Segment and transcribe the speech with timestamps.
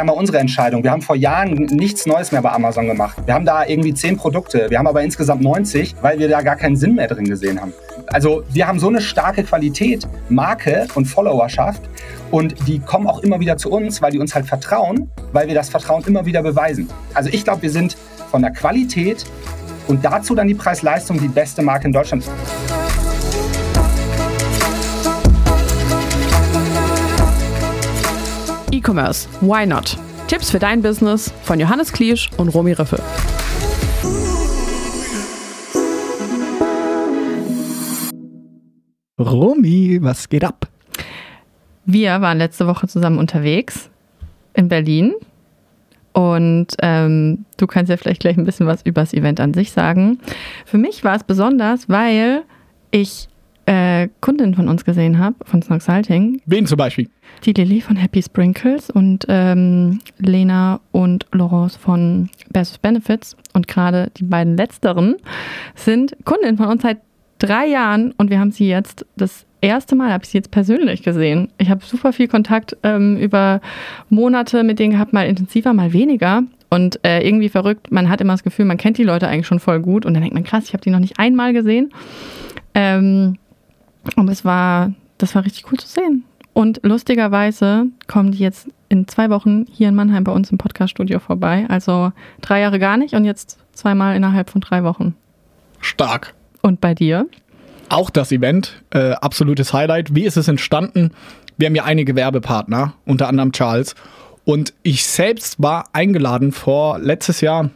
[0.00, 0.82] ja mal unsere Entscheidung.
[0.82, 3.18] Wir haben vor Jahren nichts Neues mehr bei Amazon gemacht.
[3.26, 4.66] Wir haben da irgendwie zehn Produkte.
[4.70, 7.72] Wir haben aber insgesamt 90, weil wir da gar keinen Sinn mehr drin gesehen haben.
[8.06, 11.82] Also wir haben so eine starke Qualität, Marke und Followerschaft.
[12.30, 15.54] Und die kommen auch immer wieder zu uns, weil die uns halt vertrauen, weil wir
[15.54, 16.88] das Vertrauen immer wieder beweisen.
[17.12, 17.96] Also ich glaube, wir sind
[18.30, 19.26] von der Qualität
[19.86, 22.24] und dazu dann die Preis-Leistung die beste Marke in Deutschland.
[28.80, 29.98] E-Commerce, why not?
[30.26, 32.98] Tipps für dein Business von Johannes Kliesch und Romy Riffel.
[39.18, 40.66] Romy, was geht ab?
[41.84, 43.90] Wir waren letzte Woche zusammen unterwegs
[44.54, 45.12] in Berlin
[46.14, 49.72] und ähm, du kannst ja vielleicht gleich ein bisschen was über das Event an sich
[49.72, 50.20] sagen.
[50.64, 52.44] Für mich war es besonders, weil
[52.92, 53.28] ich
[53.70, 56.42] äh, Kundin von uns gesehen habe, von Snoxalting.
[56.44, 57.08] Wen zum Beispiel?
[57.44, 63.36] Die Lilly von Happy Sprinkles und ähm, Lena und Laurence von Best of Benefits.
[63.52, 65.14] Und gerade die beiden letzteren
[65.76, 66.98] sind Kundin von uns seit
[67.38, 71.04] drei Jahren und wir haben sie jetzt das erste Mal, habe ich sie jetzt persönlich
[71.04, 71.48] gesehen.
[71.58, 73.60] Ich habe super viel Kontakt ähm, über
[74.08, 76.42] Monate mit denen gehabt, mal intensiver, mal weniger.
[76.70, 79.60] Und äh, irgendwie verrückt, man hat immer das Gefühl, man kennt die Leute eigentlich schon
[79.60, 81.92] voll gut und dann denkt man, krass, ich habe die noch nicht einmal gesehen.
[82.74, 83.36] Ähm,
[84.16, 86.24] und es war, das war richtig cool zu sehen.
[86.52, 91.20] Und lustigerweise kommen die jetzt in zwei Wochen hier in Mannheim bei uns im Podcast-Studio
[91.20, 91.66] vorbei.
[91.68, 95.14] Also drei Jahre gar nicht und jetzt zweimal innerhalb von drei Wochen.
[95.80, 96.34] Stark.
[96.60, 97.26] Und bei dir?
[97.88, 100.14] Auch das Event, äh, absolutes Highlight.
[100.14, 101.12] Wie ist es entstanden?
[101.56, 103.94] Wir haben ja einige Werbepartner, unter anderem Charles.
[104.44, 107.70] Und ich selbst war eingeladen vor letztes Jahr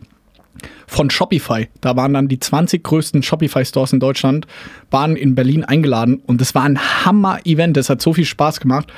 [0.86, 1.68] von Shopify.
[1.80, 4.46] Da waren dann die 20 größten Shopify-Stores in Deutschland,
[4.90, 7.76] waren in Berlin eingeladen und es war ein Hammer-Event.
[7.76, 8.92] Es hat so viel Spaß gemacht.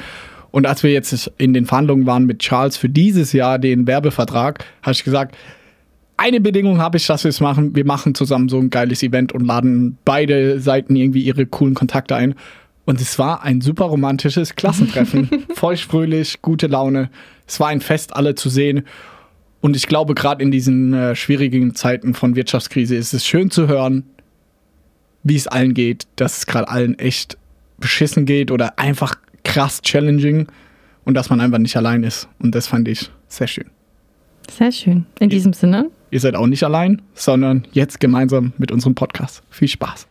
[0.50, 4.64] Und als wir jetzt in den Verhandlungen waren mit Charles für dieses Jahr den Werbevertrag,
[4.82, 5.36] habe ich gesagt,
[6.16, 7.76] eine Bedingung habe ich, dass wir es machen.
[7.76, 12.16] Wir machen zusammen so ein geiles Event und laden beide Seiten irgendwie ihre coolen Kontakte
[12.16, 12.34] ein.
[12.86, 15.28] Und es war ein super romantisches Klassentreffen.
[15.54, 17.10] Voll fröhlich, gute Laune.
[17.46, 18.84] Es war ein Fest, alle zu sehen.
[19.66, 23.66] Und ich glaube, gerade in diesen äh, schwierigen Zeiten von Wirtschaftskrise ist es schön zu
[23.66, 24.04] hören,
[25.24, 27.36] wie es allen geht, dass es gerade allen echt
[27.76, 30.46] beschissen geht oder einfach krass challenging
[31.04, 32.28] und dass man einfach nicht allein ist.
[32.38, 33.68] Und das fand ich sehr schön.
[34.48, 35.04] Sehr schön.
[35.18, 35.90] In diesem Sinne.
[36.12, 39.42] Ihr seid auch nicht allein, sondern jetzt gemeinsam mit unserem Podcast.
[39.50, 40.06] Viel Spaß.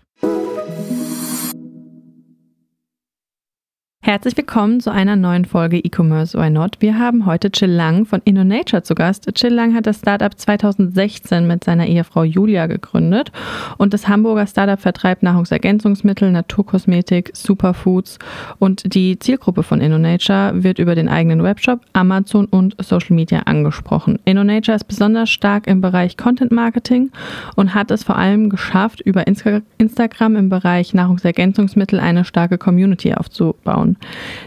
[4.05, 6.75] Herzlich willkommen zu einer neuen Folge E-Commerce Why Not.
[6.79, 9.27] Wir haben heute Chill Lang von InnoNature zu Gast.
[9.33, 13.31] Chill Lang hat das Startup 2016 mit seiner Ehefrau Julia gegründet
[13.79, 18.19] und das Hamburger Startup vertreibt Nahrungsergänzungsmittel, Naturkosmetik, Superfoods
[18.59, 24.19] und die Zielgruppe von InnoNature wird über den eigenen Webshop, Amazon und Social Media angesprochen.
[24.23, 27.09] InnoNature ist besonders stark im Bereich Content Marketing
[27.55, 33.94] und hat es vor allem geschafft, über Instagram im Bereich Nahrungsergänzungsmittel eine starke Community aufzubauen.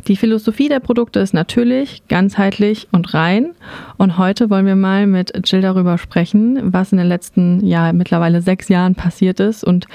[0.07, 3.55] Die Philosophie der Produkte ist natürlich, ganzheitlich und rein.
[3.97, 8.43] Und heute wollen wir mal mit Jill darüber sprechen, was in den letzten, ja, mittlerweile
[8.43, 9.87] sechs Jahren passiert ist und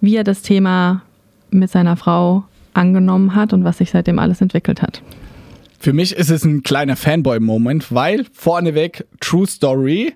[0.00, 1.02] wie er das Thema
[1.50, 2.44] mit seiner Frau
[2.74, 5.02] angenommen hat und was sich seitdem alles entwickelt hat.
[5.78, 10.12] Für mich ist es ein kleiner Fanboy-Moment, weil vorneweg True Story.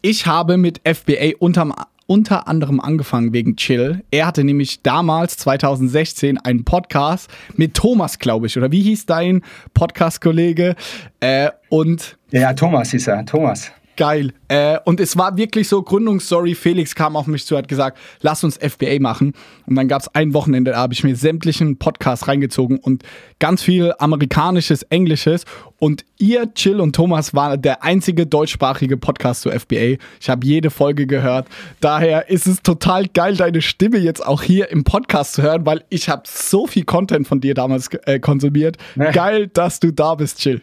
[0.00, 1.74] Ich habe mit FBA unterm
[2.10, 4.02] unter anderem angefangen wegen Chill.
[4.10, 9.42] Er hatte nämlich damals, 2016, einen Podcast mit Thomas, glaube ich, oder wie hieß dein
[9.74, 10.74] Podcast-Kollege?
[11.20, 12.18] Äh, und.
[12.32, 13.70] Ja, Thomas hieß er, Thomas
[14.00, 14.32] geil.
[14.48, 18.42] Äh, und es war wirklich so, Gründungsstory, Felix kam auf mich zu, hat gesagt, lass
[18.42, 19.34] uns FBA machen.
[19.66, 23.02] Und dann gab es ein Wochenende, da habe ich mir sämtlichen Podcasts reingezogen und
[23.40, 25.44] ganz viel amerikanisches, englisches.
[25.78, 29.98] Und ihr, Chill und Thomas, war der einzige deutschsprachige Podcast zu FBA.
[30.18, 31.46] Ich habe jede Folge gehört.
[31.82, 35.84] Daher ist es total geil, deine Stimme jetzt auch hier im Podcast zu hören, weil
[35.90, 38.78] ich habe so viel Content von dir damals äh, konsumiert.
[38.94, 39.12] Nee.
[39.12, 40.62] Geil, dass du da bist, Chill.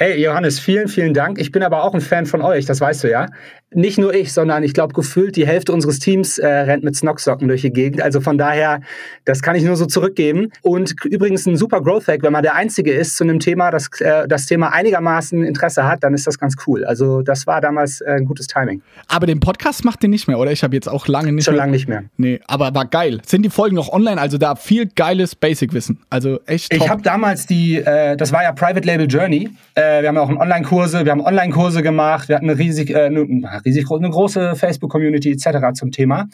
[0.00, 1.40] Hey Johannes, vielen, vielen Dank.
[1.40, 3.26] Ich bin aber auch ein Fan von euch, das weißt du ja.
[3.74, 7.48] Nicht nur ich, sondern ich glaube gefühlt die Hälfte unseres Teams äh, rennt mit Snocksocken
[7.48, 8.00] durch die Gegend.
[8.00, 8.80] Also von daher,
[9.24, 10.52] das kann ich nur so zurückgeben.
[10.62, 13.88] Und übrigens ein super Growth Hack, wenn man der Einzige ist zu einem Thema, das
[14.00, 16.84] äh, das Thema einigermaßen Interesse hat, dann ist das ganz cool.
[16.84, 18.82] Also das war damals äh, ein gutes Timing.
[19.08, 20.52] Aber den Podcast macht ihr nicht mehr, oder?
[20.52, 21.62] Ich habe jetzt auch lange nicht Schon mehr.
[21.62, 22.04] lange nicht mehr.
[22.16, 23.20] Nee, aber war geil.
[23.26, 24.20] Sind die Folgen noch online?
[24.20, 25.98] Also da viel geiles Basic-Wissen.
[26.08, 26.80] Also echt top.
[26.80, 30.28] Ich habe damals die, äh, das war ja Private Label Journey äh, wir haben auch
[30.28, 33.26] Online-Kurse, wir haben Online-Kurse gemacht, wir hatten eine riesig, äh, eine,
[33.64, 35.72] riesig eine große Facebook-Community etc.
[35.74, 36.26] zum Thema.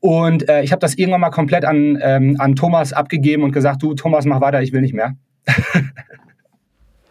[0.00, 3.82] Und äh, ich habe das irgendwann mal komplett an, ähm, an Thomas abgegeben und gesagt,
[3.82, 5.14] du Thomas, mach weiter, ich will nicht mehr.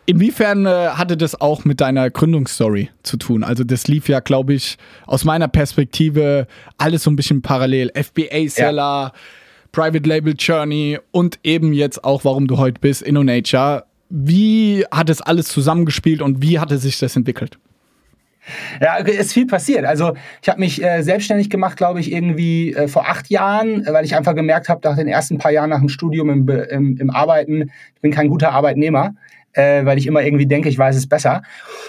[0.06, 3.44] Inwiefern äh, hatte das auch mit deiner Gründungsstory zu tun?
[3.44, 6.46] Also das lief ja, glaube ich, aus meiner Perspektive
[6.78, 7.90] alles so ein bisschen parallel.
[7.96, 9.14] FBA-Seller, ja.
[9.72, 13.86] Private Label Journey und eben jetzt auch, warum du heute bist, InnoNature.
[14.16, 17.58] Wie hat es alles zusammengespielt und wie hatte sich das entwickelt?
[18.80, 19.86] Ja, ist viel passiert.
[19.86, 24.06] Also ich habe mich äh, selbstständig gemacht, glaube ich, irgendwie äh, vor acht Jahren, weil
[24.06, 27.10] ich einfach gemerkt habe, nach den ersten paar Jahren nach dem Studium im, im, im
[27.10, 29.16] Arbeiten, ich bin kein guter Arbeitnehmer
[29.54, 31.44] äh, weil ich immer irgendwie denke, ich weiß es besser.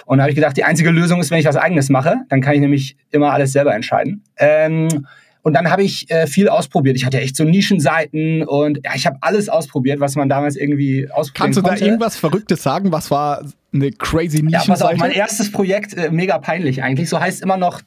[0.05, 2.41] Und da habe ich gedacht, die einzige Lösung ist, wenn ich was Eigenes mache, dann
[2.41, 4.23] kann ich nämlich immer alles selber entscheiden.
[4.37, 5.07] Ähm,
[5.45, 6.97] und dann habe ich äh, viel ausprobiert.
[6.97, 11.07] Ich hatte echt so Nischenseiten und ja, ich habe alles ausprobiert, was man damals irgendwie
[11.11, 11.79] ausprobieren Kannst du konnte.
[11.81, 12.91] da irgendwas Verrücktes sagen?
[12.91, 14.51] Was war eine crazy Nischenseite?
[14.51, 17.09] Ja, pass auf, mein erstes Projekt, äh, mega peinlich eigentlich.
[17.09, 17.81] So heißt immer noch,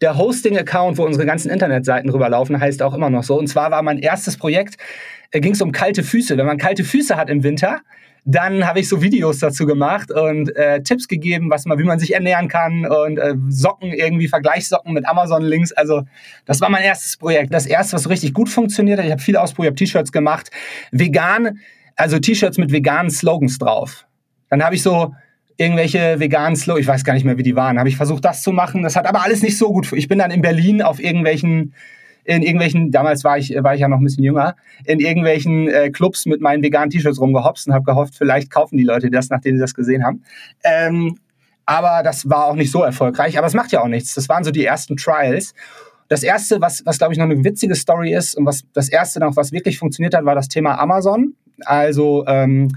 [0.00, 3.38] der Hosting-Account, wo unsere ganzen Internetseiten drüber laufen, heißt auch immer noch so.
[3.38, 4.74] Und zwar war mein erstes Projekt,
[5.30, 6.36] äh, ging es um kalte Füße.
[6.36, 7.82] Wenn man kalte Füße hat im Winter,
[8.24, 11.98] dann habe ich so Videos dazu gemacht und äh, Tipps gegeben, was man, wie man
[11.98, 15.72] sich ernähren kann und äh, Socken irgendwie Vergleichssocken mit Amazon-Links.
[15.72, 16.02] Also
[16.46, 17.52] das war mein erstes Projekt.
[17.52, 19.04] Das erste, was richtig gut funktioniert hat.
[19.04, 20.50] Ich habe viel ausprobiert, T-Shirts gemacht,
[20.90, 21.58] vegan,
[21.96, 24.06] also T-Shirts mit veganen Slogans drauf.
[24.48, 25.14] Dann habe ich so
[25.58, 28.42] irgendwelche veganen Slogans, ich weiß gar nicht mehr, wie die waren, habe ich versucht, das
[28.42, 28.82] zu machen.
[28.82, 29.92] Das hat aber alles nicht so gut.
[29.92, 31.74] Ich bin dann in Berlin auf irgendwelchen
[32.24, 35.90] in irgendwelchen, damals war ich, war ich ja noch ein bisschen jünger, in irgendwelchen äh,
[35.90, 39.56] Clubs mit meinen veganen T-Shirts rumgehopst und habe gehofft, vielleicht kaufen die Leute das, nachdem
[39.56, 40.22] sie das gesehen haben.
[40.64, 41.18] Ähm,
[41.66, 43.38] aber das war auch nicht so erfolgreich.
[43.38, 44.14] Aber es macht ja auch nichts.
[44.14, 45.54] Das waren so die ersten Trials.
[46.08, 49.20] Das erste, was, was glaube ich noch eine witzige Story ist und was das erste
[49.20, 51.34] noch, was wirklich funktioniert hat, war das Thema Amazon.
[51.64, 52.68] Also ähm,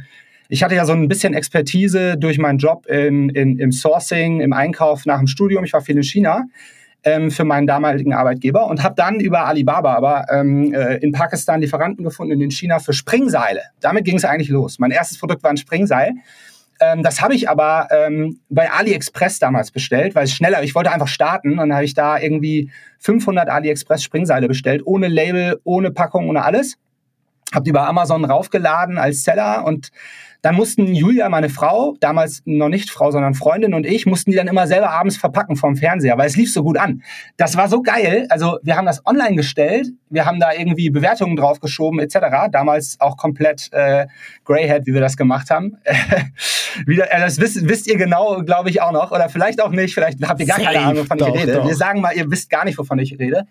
[0.49, 4.53] ich hatte ja so ein bisschen Expertise durch meinen Job in, in, im Sourcing, im
[4.53, 5.65] Einkauf nach dem Studium.
[5.65, 6.45] Ich war viel in China
[7.07, 11.61] ähm, für meinen damaligen Arbeitgeber und habe dann über Alibaba aber ähm, äh, in Pakistan
[11.61, 13.61] Lieferanten gefunden und in China für Springseile.
[13.79, 14.77] Damit ging es eigentlich los.
[14.77, 16.15] Mein erstes Produkt war ein Springseil.
[16.81, 20.91] Ähm, das habe ich aber ähm, bei AliExpress damals bestellt, weil es schneller, ich wollte
[20.91, 26.27] einfach starten und habe ich da irgendwie 500 AliExpress Springseile bestellt, ohne Label, ohne Packung,
[26.27, 26.77] ohne alles.
[27.53, 29.91] Hab die bei Amazon raufgeladen als Seller und
[30.47, 34.37] dann mussten Julia, meine Frau, damals noch nicht Frau, sondern Freundin und ich, mussten die
[34.37, 37.03] dann immer selber abends verpacken vom Fernseher, weil es lief so gut an.
[37.35, 38.27] Das war so geil.
[38.29, 42.47] Also wir haben das online gestellt, wir haben da irgendwie Bewertungen draufgeschoben etc.
[42.49, 44.07] Damals auch komplett äh,
[44.45, 45.79] Greyhead, wie wir das gemacht haben.
[46.85, 49.11] Wieder, äh, das wisst, wisst ihr genau, glaube ich, auch noch.
[49.11, 50.71] Oder vielleicht auch nicht, vielleicht habt ihr gar Safe.
[50.71, 51.55] keine Ahnung, wovon doch, ich rede.
[51.55, 51.67] Doch.
[51.67, 53.47] Wir sagen mal, ihr wisst gar nicht, wovon ich rede.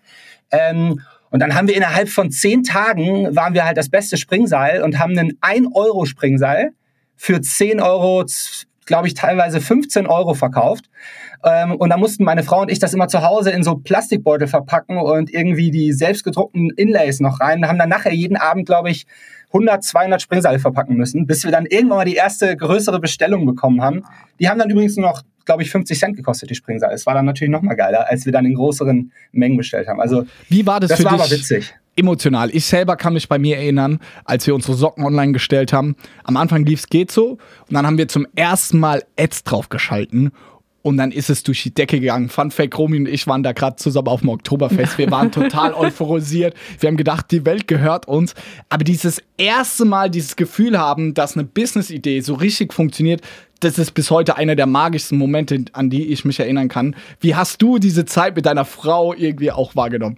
[0.49, 0.99] Ähm,
[1.29, 4.97] und dann haben wir innerhalb von zehn Tagen, waren wir halt das beste Springseil und
[4.97, 6.71] haben einen 1-Euro-Springseil
[7.17, 8.23] für 10 Euro,
[8.85, 10.85] glaube ich, teilweise 15 Euro verkauft.
[11.43, 14.47] Ähm, und da mussten meine Frau und ich das immer zu Hause in so Plastikbeutel
[14.47, 17.67] verpacken und irgendwie die selbstgedruckten Inlays noch rein.
[17.67, 19.05] Haben dann nachher jeden Abend, glaube ich,
[19.47, 23.81] 100, 200 Springseile verpacken müssen, bis wir dann irgendwann mal die erste größere Bestellung bekommen
[23.81, 24.03] haben.
[24.39, 26.93] Die haben dann übrigens nur noch, glaube ich, 50 Cent gekostet, die Springseile.
[26.93, 30.01] Es war dann natürlich noch mal geiler, als wir dann in größeren Mengen bestellt haben.
[30.01, 31.21] Also, wie war das, das für war dich?
[31.21, 32.49] aber witzig emotional.
[32.53, 35.95] Ich selber kann mich bei mir erinnern, als wir unsere Socken online gestellt haben.
[36.23, 40.31] Am Anfang lief es geht so und dann haben wir zum ersten Mal Ads draufgeschalten
[40.87, 42.29] und dann ist es durch die Decke gegangen.
[42.29, 44.97] Fun Fact, Romy und ich waren da gerade zusammen auf dem Oktoberfest.
[44.97, 46.55] Wir waren total euphorisiert.
[46.79, 48.35] Wir haben gedacht, die Welt gehört uns.
[48.69, 53.21] Aber dieses erste Mal dieses Gefühl haben, dass eine Business-Idee so richtig funktioniert,
[53.59, 56.95] das ist bis heute einer der magischsten Momente, an die ich mich erinnern kann.
[57.19, 60.17] Wie hast du diese Zeit mit deiner Frau irgendwie auch wahrgenommen?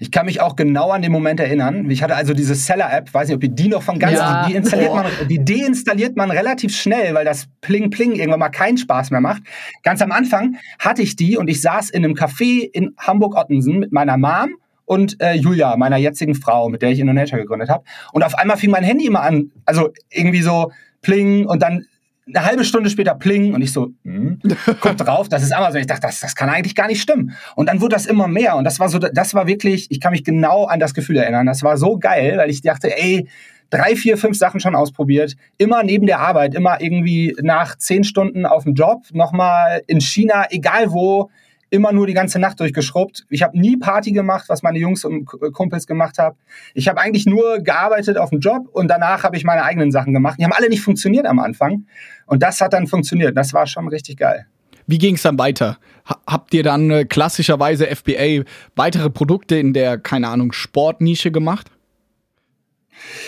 [0.00, 1.90] Ich kann mich auch genau an den Moment erinnern.
[1.90, 4.46] Ich hatte also diese Seller-App, weiß nicht, ob ihr die noch von ganz, ja.
[4.46, 8.78] die, installiert man, die deinstalliert man relativ schnell, weil das Pling Pling irgendwann mal keinen
[8.78, 9.42] Spaß mehr macht.
[9.82, 13.92] Ganz am Anfang hatte ich die und ich saß in einem Café in Hamburg-Ottensen mit
[13.92, 14.50] meiner Mom
[14.84, 17.84] und äh, Julia, meiner jetzigen Frau, mit der ich Indonesia gegründet habe.
[18.12, 21.86] Und auf einmal fing mein Handy immer an, also irgendwie so Pling und dann
[22.28, 24.40] eine halbe Stunde später pling und ich so, hm,
[24.80, 25.80] guck drauf, das ist Amazon.
[25.80, 27.32] Ich dachte, das, das kann eigentlich gar nicht stimmen.
[27.56, 30.12] Und dann wurde das immer mehr und das war so, das war wirklich, ich kann
[30.12, 31.46] mich genau an das Gefühl erinnern.
[31.46, 33.28] Das war so geil, weil ich dachte, ey,
[33.70, 38.46] drei, vier, fünf Sachen schon ausprobiert, immer neben der Arbeit, immer irgendwie nach zehn Stunden
[38.46, 41.30] auf dem Job, nochmal in China, egal wo,
[41.70, 43.26] immer nur die ganze Nacht durchgeschrubbt.
[43.28, 46.36] Ich habe nie Party gemacht, was meine Jungs und Kumpels gemacht haben.
[46.74, 50.12] Ich habe eigentlich nur gearbeitet auf dem Job und danach habe ich meine eigenen Sachen
[50.12, 50.38] gemacht.
[50.38, 51.86] Die haben alle nicht funktioniert am Anfang.
[52.26, 53.36] Und das hat dann funktioniert.
[53.36, 54.46] Das war schon richtig geil.
[54.86, 55.78] Wie ging es dann weiter?
[56.26, 58.44] Habt ihr dann äh, klassischerweise FBA
[58.74, 61.70] weitere Produkte in der, keine Ahnung, Sportnische gemacht?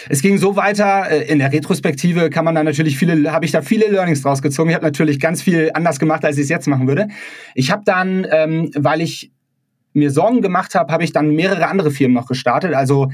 [0.08, 1.10] Es ging so weiter.
[1.10, 4.42] Äh, in der Retrospektive kann man da natürlich viele, habe ich da viele Learnings draus
[4.42, 4.70] gezogen.
[4.70, 7.08] Ich habe natürlich ganz viel anders gemacht, als ich es jetzt machen würde.
[7.54, 9.30] Ich habe dann, ähm, weil ich
[9.92, 12.74] mir Sorgen gemacht habe, habe ich dann mehrere andere Firmen noch gestartet.
[12.74, 13.10] Also,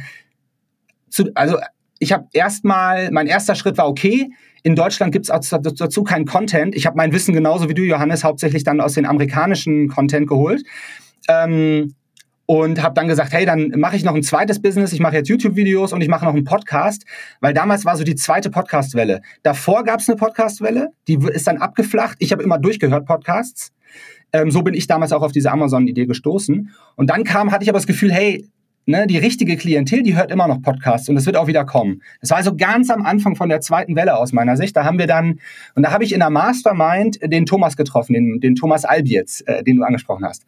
[1.08, 1.56] zu, also
[1.98, 4.30] ich habe erstmal, mein erster Schritt war okay.
[4.62, 6.74] In Deutschland gibt es dazu keinen Content.
[6.74, 10.64] Ich habe mein Wissen genauso wie du, Johannes, hauptsächlich dann aus den amerikanischen Content geholt.
[11.28, 11.94] Ähm,
[12.46, 15.28] und habe dann gesagt, hey, dann mache ich noch ein zweites Business, ich mache jetzt
[15.28, 17.04] YouTube-Videos und ich mache noch einen Podcast,
[17.40, 19.20] weil damals war so die zweite Podcast-Welle.
[19.42, 22.16] Davor gab es eine Podcast-Welle, die ist dann abgeflacht.
[22.20, 23.72] Ich habe immer durchgehört Podcasts.
[24.32, 26.70] Ähm, so bin ich damals auch auf diese Amazon-Idee gestoßen.
[26.96, 28.44] Und dann kam, hatte ich aber das Gefühl, hey,
[28.86, 32.02] ne, die richtige Klientel, die hört immer noch Podcasts und es wird auch wieder kommen.
[32.20, 34.76] Das war also ganz am Anfang von der zweiten Welle aus meiner Sicht.
[34.76, 35.40] Da haben wir dann,
[35.74, 39.62] und da habe ich in der Mastermind den Thomas getroffen, den, den Thomas Albietz, äh,
[39.62, 40.44] den du angesprochen hast.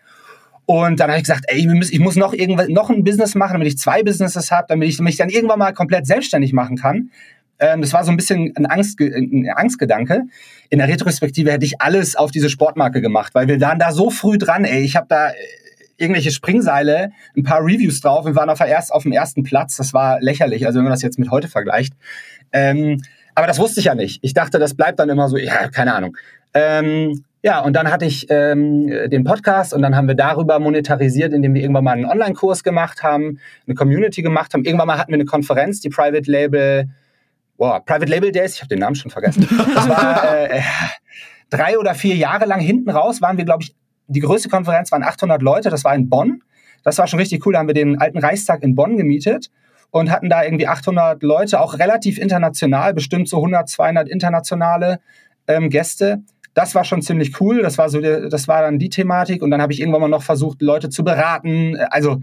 [0.71, 3.69] Und dann habe ich gesagt, ey, ich muss noch irgendwas, noch ein Business machen, damit
[3.69, 7.11] ich zwei Businesses habe, damit ich mich dann irgendwann mal komplett selbstständig machen kann.
[7.59, 10.25] Ähm, das war so ein bisschen ein, Angst, ein Angstgedanke.
[10.69, 14.11] In der Retrospektive hätte ich alles auf diese Sportmarke gemacht, weil wir waren da so
[14.11, 14.83] früh dran, ey.
[14.83, 15.35] Ich habe da äh,
[15.97, 19.77] irgendwelche Springseile, ein paar Reviews drauf und waren auf, erst, auf dem ersten Platz.
[19.77, 21.95] Das war lächerlich, also wenn man das jetzt mit heute vergleicht.
[22.53, 23.01] Ähm,
[23.35, 24.19] aber das wusste ich ja nicht.
[24.21, 26.15] Ich dachte, das bleibt dann immer so, ja, keine Ahnung.
[26.53, 31.33] Ähm, ja, und dann hatte ich ähm, den Podcast und dann haben wir darüber monetarisiert,
[31.33, 34.65] indem wir irgendwann mal einen Online-Kurs gemacht haben, eine Community gemacht haben.
[34.65, 36.89] Irgendwann mal hatten wir eine Konferenz, die Private Label,
[37.57, 39.47] boah, Private Label Days, ich habe den Namen schon vergessen.
[39.75, 40.63] Das war äh,
[41.51, 43.75] drei oder vier Jahre lang hinten raus, waren wir, glaube ich,
[44.09, 46.43] die größte Konferenz waren 800 Leute, das war in Bonn.
[46.83, 49.51] Das war schon richtig cool, da haben wir den alten Reichstag in Bonn gemietet
[49.91, 55.01] und hatten da irgendwie 800 Leute, auch relativ international, bestimmt so 100, 200 internationale
[55.47, 56.23] ähm, Gäste
[56.59, 57.63] das war schon ziemlich cool.
[57.63, 59.43] Das war so, das war dann die Thematik.
[59.43, 61.77] Und dann habe ich irgendwann mal noch versucht, Leute zu beraten.
[61.91, 62.21] Also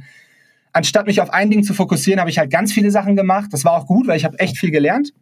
[0.73, 3.47] anstatt mich auf ein Ding zu fokussieren, habe ich halt ganz viele Sachen gemacht.
[3.53, 5.13] Das war auch gut, weil ich habe echt viel gelernt.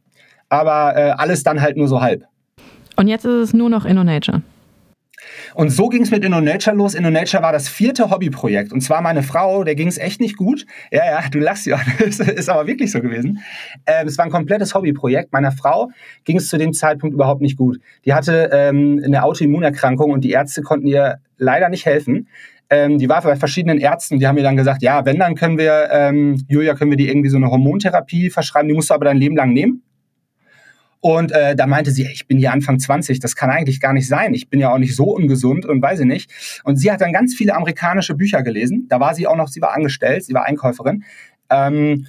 [0.49, 2.25] Aber äh, alles dann halt nur so halb.
[2.95, 4.41] Und jetzt ist es nur noch InnoNature.
[5.55, 6.95] Und so ging es mit InnoNature los.
[6.95, 8.71] InnoNature war das vierte Hobbyprojekt.
[8.71, 10.65] Und zwar meine Frau, der ging es echt nicht gut.
[10.91, 11.79] Ja, ja, du lachst ja.
[11.99, 13.39] Das ist aber wirklich so gewesen.
[13.85, 15.31] Ähm, es war ein komplettes Hobbyprojekt.
[15.31, 15.89] Meiner Frau
[16.25, 17.79] ging es zu dem Zeitpunkt überhaupt nicht gut.
[18.05, 22.27] Die hatte ähm, eine Autoimmunerkrankung und die Ärzte konnten ihr leider nicht helfen.
[22.69, 25.57] Ähm, die war bei verschiedenen Ärzten, die haben mir dann gesagt, ja, wenn, dann können
[25.57, 29.05] wir, ähm, Julia, können wir die irgendwie so eine Hormontherapie verschreiben, die musst du aber
[29.05, 29.83] dein Leben lang nehmen.
[31.03, 34.07] Und äh, da meinte sie, ich bin hier Anfang 20, das kann eigentlich gar nicht
[34.07, 34.33] sein.
[34.33, 36.31] Ich bin ja auch nicht so ungesund und weiß ich nicht.
[36.63, 38.87] Und sie hat dann ganz viele amerikanische Bücher gelesen.
[38.87, 41.03] Da war sie auch noch, sie war angestellt, sie war Einkäuferin.
[41.49, 42.07] Ähm,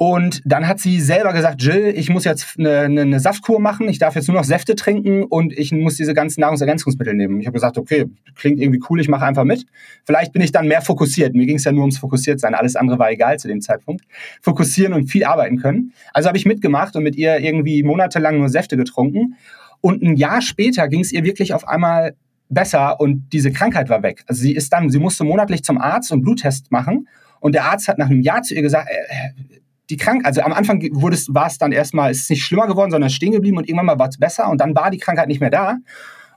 [0.00, 3.88] und dann hat sie selber gesagt, Jill, ich muss jetzt eine, eine, eine, Saftkur machen,
[3.88, 7.40] ich darf jetzt nur noch Säfte trinken und ich muss diese ganzen Nahrungsergänzungsmittel nehmen.
[7.40, 9.66] Ich habe gesagt, okay, klingt irgendwie cool, ich mache einfach mit.
[10.04, 11.34] Vielleicht bin ich dann mehr fokussiert.
[11.34, 14.04] Mir ging es ja nur ums Fokussiertsein, alles andere war egal zu dem Zeitpunkt.
[14.40, 15.92] Fokussieren und viel arbeiten können.
[16.14, 19.34] Also habe ich mitgemacht und mit ihr irgendwie monatelang nur Säfte getrunken.
[19.80, 22.14] Und ein Jahr später ging es ihr wirklich auf einmal
[22.48, 24.22] besser und diese Krankheit war weg.
[24.28, 27.08] Also sie ist dann, sie musste monatlich zum Arzt und Bluttest machen.
[27.40, 29.58] Und der Arzt hat nach einem Jahr zu ihr gesagt, äh,
[29.90, 32.66] die Krankheit, also am Anfang wurde es, war es dann erstmal, ist es nicht schlimmer
[32.66, 35.28] geworden, sondern stehen geblieben und irgendwann mal war es besser und dann war die Krankheit
[35.28, 35.76] nicht mehr da.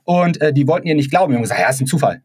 [0.03, 1.31] Und äh, die wollten ihr nicht glauben.
[1.31, 2.21] Die haben gesagt, ja, ist ein Zufall.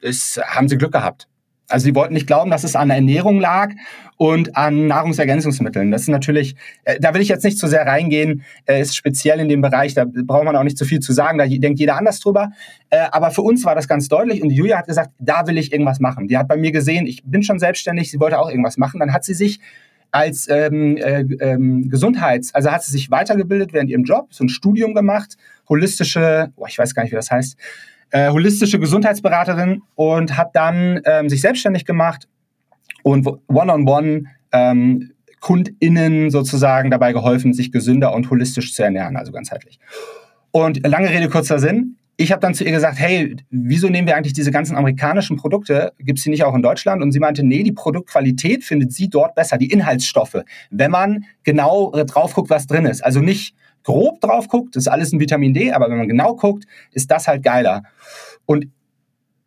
[0.00, 1.28] Das haben sie Glück gehabt.
[1.68, 3.70] Also sie wollten nicht glauben, dass es an der Ernährung lag
[4.16, 5.90] und an Nahrungsergänzungsmitteln.
[5.90, 6.54] Das ist natürlich,
[6.84, 9.94] äh, da will ich jetzt nicht zu sehr reingehen, äh, ist speziell in dem Bereich,
[9.94, 12.52] da braucht man auch nicht zu viel zu sagen, da denkt jeder anders drüber.
[12.90, 15.72] Äh, aber für uns war das ganz deutlich und Julia hat gesagt, da will ich
[15.72, 16.28] irgendwas machen.
[16.28, 19.00] Die hat bei mir gesehen, ich bin schon selbstständig, sie wollte auch irgendwas machen.
[19.00, 19.58] Dann hat sie sich
[20.16, 24.48] als ähm, äh, ähm, Gesundheits, also hat sie sich weitergebildet während ihrem Job, so ein
[24.48, 25.36] Studium gemacht,
[25.68, 27.58] holistische, oh, ich weiß gar nicht, wie das heißt,
[28.12, 32.28] äh, holistische Gesundheitsberaterin und hat dann ähm, sich selbstständig gemacht
[33.02, 39.78] und one-on-one ähm, KundInnen sozusagen dabei geholfen, sich gesünder und holistisch zu ernähren, also ganzheitlich.
[40.50, 44.16] Und lange Rede, kurzer Sinn ich habe dann zu ihr gesagt, hey, wieso nehmen wir
[44.16, 45.92] eigentlich diese ganzen amerikanischen Produkte?
[45.98, 47.02] Gibt es die nicht auch in Deutschland?
[47.02, 51.90] Und sie meinte, nee, die Produktqualität findet sie dort besser, die Inhaltsstoffe, wenn man genau
[51.90, 53.04] drauf guckt, was drin ist.
[53.04, 56.34] Also nicht grob drauf guckt, das ist alles ein Vitamin D, aber wenn man genau
[56.34, 57.82] guckt, ist das halt geiler.
[58.46, 58.66] Und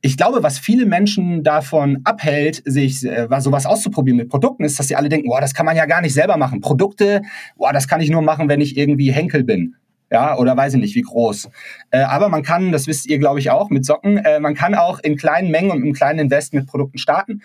[0.01, 4.87] ich glaube, was viele Menschen davon abhält, sich äh, sowas auszuprobieren mit Produkten, ist, dass
[4.87, 6.61] sie alle denken, boah, das kann man ja gar nicht selber machen.
[6.61, 7.23] Produkte,
[7.57, 9.75] boah, das kann ich nur machen, wenn ich irgendwie Henkel bin
[10.11, 11.49] ja, oder weiß ich nicht, wie groß.
[11.91, 14.75] Äh, aber man kann, das wisst ihr, glaube ich, auch mit Socken, äh, man kann
[14.75, 17.41] auch in kleinen Mengen und im kleinen Invest mit Produkten starten.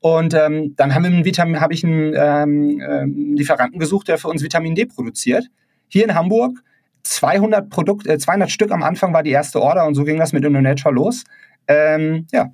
[0.00, 4.18] Und ähm, dann haben wir einen Vitamin, habe ich einen ähm, ähm, Lieferanten gesucht, der
[4.18, 5.46] für uns Vitamin D produziert.
[5.88, 6.62] Hier in Hamburg
[7.02, 10.32] 200 Produkt, äh, 200 Stück am Anfang war die erste Order und so ging das
[10.32, 11.24] mit InnoNature los.
[11.68, 12.50] Ähm, ja.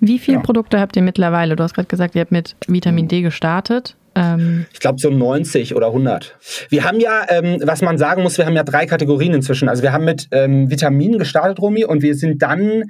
[0.00, 0.42] Wie viele ja.
[0.42, 1.56] Produkte habt ihr mittlerweile?
[1.56, 3.96] Du hast gerade gesagt, ihr habt mit Vitamin D gestartet.
[4.14, 6.36] Ähm ich glaube so 90 oder 100.
[6.68, 9.68] Wir haben ja, ähm, was man sagen muss, wir haben ja drei Kategorien inzwischen.
[9.68, 12.84] Also wir haben mit ähm, Vitaminen gestartet, Romy, und wir sind dann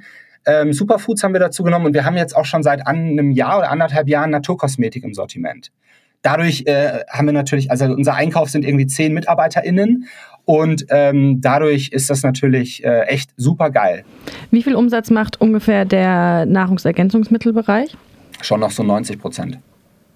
[0.45, 3.59] ähm, Superfoods haben wir dazu genommen und wir haben jetzt auch schon seit einem Jahr
[3.59, 5.71] oder anderthalb Jahren Naturkosmetik im Sortiment.
[6.21, 10.07] dadurch äh, haben wir natürlich, also unser Einkauf sind irgendwie zehn MitarbeiterInnen
[10.45, 14.03] und ähm, dadurch ist das natürlich äh, echt super geil.
[14.51, 17.95] Wie viel Umsatz macht ungefähr der Nahrungsergänzungsmittelbereich?
[18.41, 19.59] Schon noch so 90 Prozent.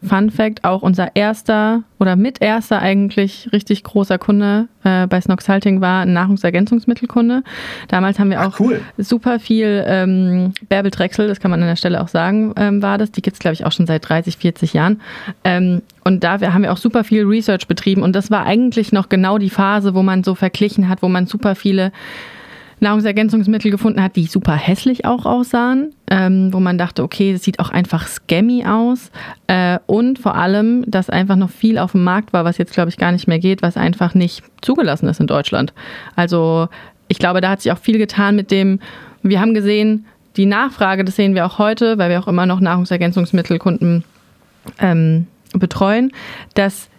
[0.04, 5.50] Fun Fact, auch unser erster oder mit erster eigentlich richtig großer Kunde äh, bei Snox
[5.50, 7.44] Halting war ein Nahrungsergänzungsmittelkunde.
[7.88, 8.82] Damals haben wir Ach, auch cool.
[8.98, 12.98] super viel ähm, Bärbel Drechsel, das kann man an der Stelle auch sagen, ähm, war
[12.98, 13.12] das.
[13.12, 15.02] Die gibt es, glaube ich, auch schon seit 30, 40 Jahren.
[15.44, 19.10] Ähm, und da haben wir auch super viel Research betrieben und das war eigentlich noch
[19.10, 21.92] genau die Phase, wo man so verglichen hat, wo man super viele
[22.80, 27.60] Nahrungsergänzungsmittel gefunden hat, die super hässlich auch aussahen, ähm, wo man dachte, okay, es sieht
[27.60, 29.12] auch einfach scammy aus.
[29.48, 32.90] Äh, und vor allem, dass einfach noch viel auf dem Markt war, was jetzt, glaube
[32.90, 35.74] ich, gar nicht mehr geht, was einfach nicht zugelassen ist in Deutschland.
[36.16, 36.68] Also
[37.08, 38.80] ich glaube, da hat sich auch viel getan mit dem,
[39.24, 40.06] wir haben gesehen,
[40.36, 44.04] die Nachfrage, das sehen wir auch heute, weil wir auch immer noch Nahrungsergänzungsmittelkunden
[44.80, 46.12] ähm, betreuen,
[46.54, 46.90] dass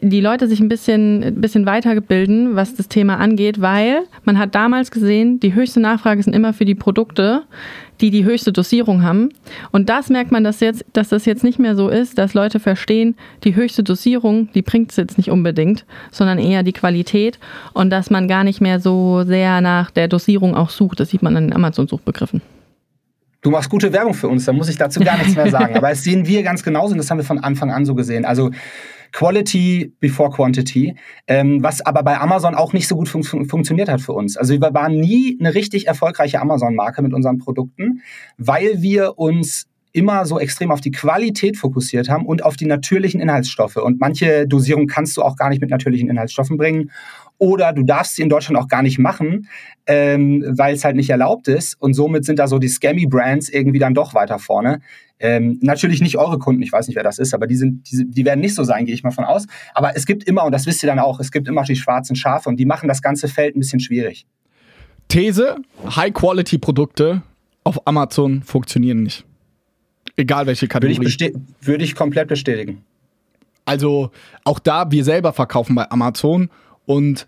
[0.00, 4.54] die Leute sich ein bisschen, ein bisschen weiterbilden, was das Thema angeht, weil man hat
[4.54, 7.42] damals gesehen, die höchste Nachfrage sind immer für die Produkte,
[8.00, 9.30] die die höchste Dosierung haben.
[9.72, 12.60] Und das merkt man, dass, jetzt, dass das jetzt nicht mehr so ist, dass Leute
[12.60, 17.38] verstehen, die höchste Dosierung, die bringt es jetzt nicht unbedingt, sondern eher die Qualität
[17.72, 21.00] und dass man gar nicht mehr so sehr nach der Dosierung auch sucht.
[21.00, 22.40] Das sieht man an den Amazon-Suchbegriffen.
[23.40, 25.74] Du machst gute Werbung für uns, da muss ich dazu gar nichts mehr sagen.
[25.76, 28.24] Aber das sehen wir ganz genauso und das haben wir von Anfang an so gesehen.
[28.24, 28.50] Also
[29.12, 30.96] Quality before Quantity,
[31.26, 34.36] ähm, was aber bei Amazon auch nicht so gut fun funktioniert hat für uns.
[34.36, 38.02] Also wir waren nie eine richtig erfolgreiche Amazon-Marke mit unseren Produkten,
[38.36, 39.68] weil wir uns
[39.98, 43.76] immer so extrem auf die Qualität fokussiert haben und auf die natürlichen Inhaltsstoffe.
[43.76, 46.92] Und manche Dosierung kannst du auch gar nicht mit natürlichen Inhaltsstoffen bringen.
[47.38, 49.48] Oder du darfst sie in Deutschland auch gar nicht machen,
[49.86, 51.80] ähm, weil es halt nicht erlaubt ist.
[51.80, 54.80] Und somit sind da so die Scammy-Brands irgendwie dann doch weiter vorne.
[55.20, 58.08] Ähm, natürlich nicht eure Kunden, ich weiß nicht, wer das ist, aber die, sind, die,
[58.08, 59.46] die werden nicht so sein, gehe ich mal von aus.
[59.74, 62.14] Aber es gibt immer, und das wisst ihr dann auch, es gibt immer die schwarzen
[62.14, 64.26] Schafe und die machen das ganze Feld ein bisschen schwierig.
[65.08, 67.22] These: High-Quality-Produkte
[67.64, 69.27] auf Amazon funktionieren nicht.
[70.18, 71.06] Egal welche Würde Kategorie.
[71.08, 72.82] ich, beste- würde ich komplett bestätigen.
[73.64, 74.10] Also
[74.44, 76.50] auch da, wir selber verkaufen bei Amazon
[76.86, 77.26] und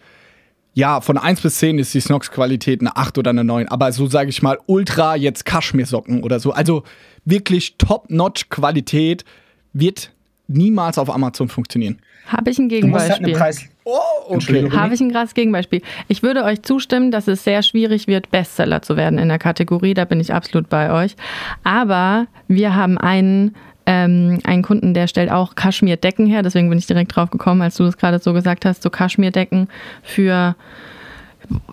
[0.72, 3.68] ja, von 1 bis 10 ist die Snox-Qualität eine 8 oder eine 9.
[3.68, 6.52] Aber so sage ich mal, Ultra jetzt Kaschmirsocken oder so.
[6.52, 6.84] Also
[7.24, 9.24] wirklich Top-Notch-Qualität
[9.72, 10.12] wird
[10.48, 11.98] niemals auf Amazon funktionieren.
[12.26, 13.66] Habe ich ein Du musst halt eine Gegenbeispiel?
[13.66, 13.79] Preis.
[13.90, 14.72] Oh, Entschuldigung.
[14.72, 15.82] Habe ich ein krasses Gegenbeispiel.
[16.08, 19.94] Ich würde euch zustimmen, dass es sehr schwierig wird, Bestseller zu werden in der Kategorie.
[19.94, 21.16] Da bin ich absolut bei euch.
[21.64, 26.42] Aber wir haben einen, ähm, einen Kunden, der stellt auch Kaschmirdecken her.
[26.42, 28.82] Deswegen bin ich direkt drauf gekommen, als du das gerade so gesagt hast.
[28.82, 29.68] So Kaschmirdecken
[30.02, 30.54] für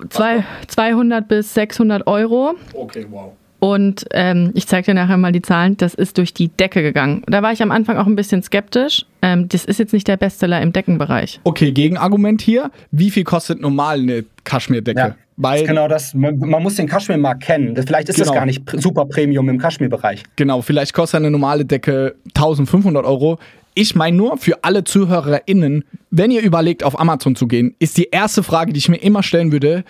[0.10, 2.56] zwei, 200 bis 600 Euro.
[2.74, 3.34] Okay, wow.
[3.60, 5.78] Und ähm, ich zeige dir nachher mal die Zahlen.
[5.78, 7.24] Das ist durch die Decke gegangen.
[7.28, 9.06] Da war ich am Anfang auch ein bisschen skeptisch.
[9.22, 11.39] Ähm, das ist jetzt nicht der Bestseller im Deckenbereich.
[11.43, 12.70] Okay, Gegenargument hier.
[12.91, 15.00] Wie viel kostet normal eine Kaschmirdecke?
[15.00, 16.13] Ja, Weil, ist genau das.
[16.13, 17.74] Man, man muss den Kaschmirmarkt kennen.
[17.74, 18.39] Das, vielleicht ist das Genau.
[18.39, 20.22] gar nicht super Premium im Kaschmirbereich.
[20.36, 23.39] Genau, vielleicht kostet eine normale Decke 1500 Euro.
[23.74, 28.10] Ich meine nur für alle ZuhörerInnen, wenn ihr überlegt, auf Amazon zu gehen, ist die
[28.12, 29.84] erste Frage, die ich mir immer stellen würde,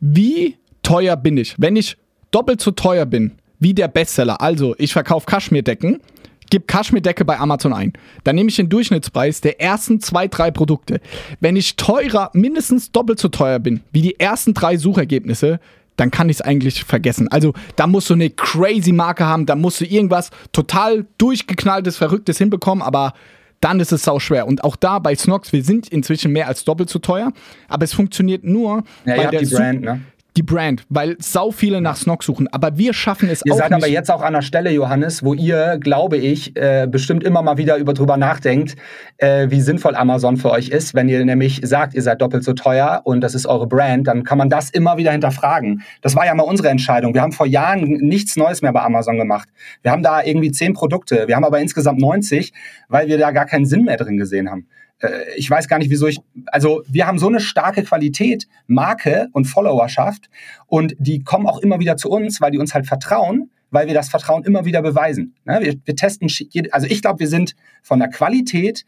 [0.00, 1.54] wie teuer bin ich?
[1.58, 1.96] Wenn ich
[2.32, 6.00] doppelt so teuer bin wie der Bestseller, also ich verkaufe Kaschmirdecken,
[6.50, 7.92] gib Kaschmirdecke bei Amazon ein.
[8.24, 11.00] Dann nehme ich den Durchschnittspreis der ersten zwei, drei Produkte.
[11.40, 15.60] Wenn ich teurer, mindestens doppelt so teuer bin wie die ersten drei Suchergebnisse,
[15.96, 17.28] dann kann ich es eigentlich vergessen.
[17.28, 22.38] Also da musst du eine crazy Marke haben, da musst du irgendwas total durchgeknalltes, verrücktes
[22.38, 23.14] hinbekommen, aber
[23.60, 24.46] dann ist es sau schwer.
[24.46, 27.32] Und auch da bei Snox, wir sind inzwischen mehr als doppelt so teuer,
[27.68, 30.00] aber es funktioniert nur, Ja, habt der die Brand, ne?
[30.36, 32.48] Die Brand, weil sau viele nach Snox suchen.
[32.48, 33.76] Aber wir schaffen es Ihr auch seid nicht.
[33.76, 37.58] aber jetzt auch an der Stelle, Johannes, wo ihr, glaube ich, äh, bestimmt immer mal
[37.58, 38.76] wieder über drüber nachdenkt,
[39.18, 40.94] äh, wie sinnvoll Amazon für euch ist.
[40.94, 44.24] Wenn ihr nämlich sagt, ihr seid doppelt so teuer und das ist eure Brand, dann
[44.24, 45.82] kann man das immer wieder hinterfragen.
[46.00, 47.14] Das war ja mal unsere Entscheidung.
[47.14, 49.48] Wir haben vor Jahren nichts Neues mehr bei Amazon gemacht.
[49.82, 51.28] Wir haben da irgendwie zehn Produkte.
[51.28, 52.52] Wir haben aber insgesamt 90,
[52.88, 54.66] weil wir da gar keinen Sinn mehr drin gesehen haben
[55.02, 59.28] äh, ich weiß gar nicht, wieso ich, also wir haben so eine starke Qualität, Marke
[59.32, 60.30] und Followerschaft
[60.66, 63.94] und die kommen auch immer wieder zu uns, weil die uns halt vertrauen, weil wir
[63.94, 65.34] das Vertrauen immer wieder beweisen.
[65.44, 65.60] Ne?
[65.62, 66.28] Wir, wir testen,
[66.70, 68.84] also ich glaube, wir sind von der Qualität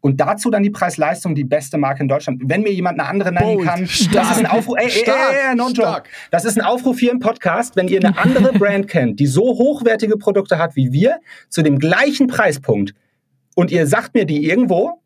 [0.00, 2.40] und dazu dann die Preis-Leistung die beste Marke in Deutschland.
[2.46, 4.90] Wenn mir jemand eine andere nennen Bold, kann, stark, das ist ein Aufruf, ey, ey,
[4.90, 5.74] stark, ey, ey, no joke.
[5.74, 6.08] stark.
[6.30, 9.42] Das ist ein Aufruf hier im Podcast, wenn ihr eine andere Brand kennt, die so
[9.42, 12.94] hochwertige Produkte hat wie wir, zu dem gleichen Preispunkt
[13.54, 15.00] und ihr sagt mir die irgendwo,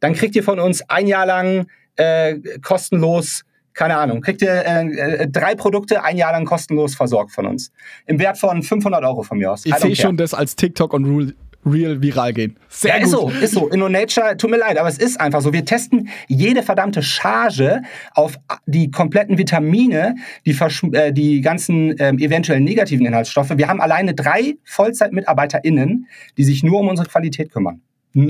[0.00, 4.86] dann kriegt ihr von uns ein Jahr lang äh, kostenlos, keine Ahnung, kriegt ihr äh,
[4.86, 7.72] äh, drei Produkte ein Jahr lang kostenlos versorgt von uns.
[8.06, 9.66] Im Wert von 500 Euro von mir aus.
[9.66, 11.34] Ich sehe schon das als TikTok und Reel-
[11.66, 12.56] real viral gehen.
[12.68, 13.04] Sehr ja, gut.
[13.04, 13.68] ist so, ist so.
[13.68, 15.52] InnoNature, tut mir leid, aber es ist einfach so.
[15.52, 17.82] Wir testen jede verdammte Charge
[18.14, 20.14] auf die kompletten Vitamine,
[20.46, 20.56] die,
[20.92, 23.50] äh, die ganzen ähm, eventuell negativen Inhaltsstoffe.
[23.56, 26.06] Wir haben alleine drei VollzeitmitarbeiterInnen,
[26.36, 27.82] die sich nur um unsere Qualität kümmern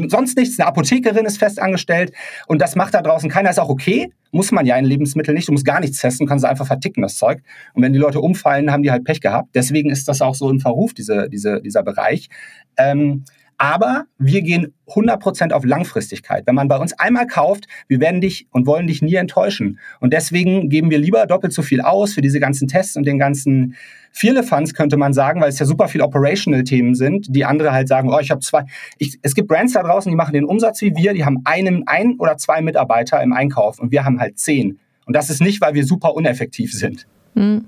[0.09, 0.59] sonst nichts.
[0.59, 2.13] Eine Apothekerin ist fest angestellt
[2.47, 3.51] und das macht da draußen keiner.
[3.51, 4.11] Ist auch okay.
[4.33, 5.49] Muss man ja in Lebensmitteln nicht.
[5.49, 7.43] Du musst gar nichts testen, kannst einfach verticken, das Zeug.
[7.75, 9.51] Und wenn die Leute umfallen, haben die halt Pech gehabt.
[9.55, 12.29] Deswegen ist das auch so im Verruf, diese, diese, dieser Bereich.
[12.77, 13.25] Ähm,
[13.59, 16.47] aber wir gehen 100% auf Langfristigkeit.
[16.47, 19.79] Wenn man bei uns einmal kauft, wir werden dich und wollen dich nie enttäuschen.
[20.01, 23.19] Und deswegen geben wir lieber doppelt so viel aus für diese ganzen Tests und den
[23.19, 23.77] ganzen
[24.13, 28.11] Funds könnte man sagen, weil es ja super viel Operational-Themen sind, die andere halt sagen,
[28.13, 28.65] oh, ich habe zwei.
[28.99, 31.87] Ich, es gibt Brands da draußen, die machen den Umsatz wie wir, die haben einen,
[31.87, 34.79] ein oder zwei Mitarbeiter im Einkauf und wir haben halt zehn.
[35.05, 37.07] Und das ist nicht, weil wir super uneffektiv sind.
[37.35, 37.67] Mhm.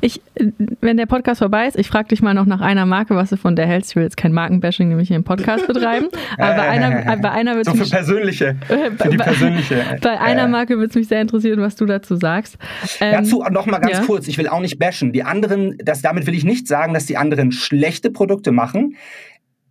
[0.00, 0.20] Ich,
[0.80, 3.36] wenn der Podcast vorbei ist, ich frage dich mal noch nach einer Marke, was du
[3.36, 3.90] von der hältst.
[3.90, 6.08] Ich will jetzt kein Markenbashing nämlich hier im Podcast betreiben.
[6.38, 8.56] Aber bei einer, bei einer wird so für persönliche,
[8.98, 9.98] für die persönliche.
[10.00, 12.56] Bei einer Marke würde es mich sehr interessieren, was du dazu sagst.
[13.00, 14.04] Ähm, dazu noch mal ganz ja.
[14.04, 14.28] kurz.
[14.28, 15.12] Ich will auch nicht bashen.
[15.12, 18.96] Die anderen, das, damit will ich nicht sagen, dass die anderen schlechte Produkte machen.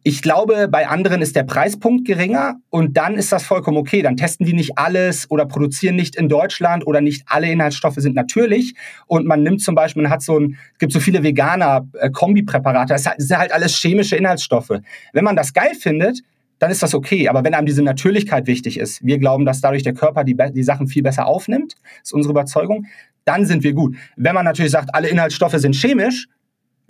[0.06, 4.02] Ich glaube, bei anderen ist der Preispunkt geringer und dann ist das vollkommen okay.
[4.02, 8.14] Dann testen die nicht alles oder produzieren nicht in Deutschland oder nicht alle Inhaltsstoffe sind
[8.14, 8.76] natürlich.
[9.08, 12.94] Und man nimmt zum Beispiel, man hat so ein, gibt so viele veganer äh, Kombipräparate,
[12.94, 14.74] das sind halt alles chemische Inhaltsstoffe.
[15.14, 16.20] Wenn man das geil findet,
[16.60, 17.30] dann ist das okay.
[17.30, 20.64] Aber wenn einem diese Natürlichkeit wichtig ist, wir glauben, dass dadurch der Körper die, die
[20.64, 22.88] Sachen viel besser aufnimmt, ist unsere Überzeugung,
[23.24, 23.96] dann sind wir gut.
[24.18, 26.28] Wenn man natürlich sagt, alle Inhaltsstoffe sind chemisch,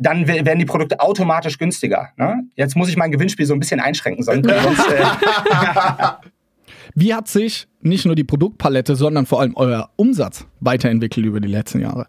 [0.03, 2.09] dann werden die Produkte automatisch günstiger.
[2.17, 2.43] Ne?
[2.55, 4.47] Jetzt muss ich mein Gewinnspiel so ein bisschen einschränken, sonst.
[4.47, 4.53] äh
[6.95, 11.47] Wie hat sich nicht nur die Produktpalette, sondern vor allem euer Umsatz weiterentwickelt über die
[11.47, 12.07] letzten Jahre?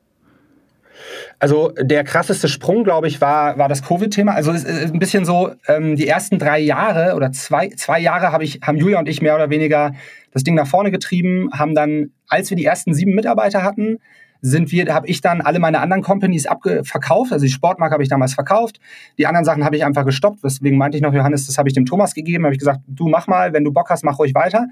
[1.39, 4.33] Also der krasseste Sprung, glaube ich, war, war das Covid-Thema.
[4.33, 8.33] Also es ist ein bisschen so, ähm, die ersten drei Jahre oder zwei, zwei Jahre
[8.33, 9.93] hab ich, haben Julia und ich mehr oder weniger
[10.33, 13.99] das Ding nach vorne getrieben, haben dann, als wir die ersten sieben Mitarbeiter hatten,
[14.45, 16.47] sind wir, habe ich dann alle meine anderen Companies
[16.83, 17.33] verkauft.
[17.33, 18.79] Also die Sportmarke habe ich damals verkauft.
[19.17, 20.41] Die anderen Sachen habe ich einfach gestoppt.
[20.45, 22.45] Deswegen meinte ich noch, Johannes, das habe ich dem Thomas gegeben.
[22.45, 24.67] Habe ich gesagt, du mach mal, wenn du Bock hast, mach ruhig weiter.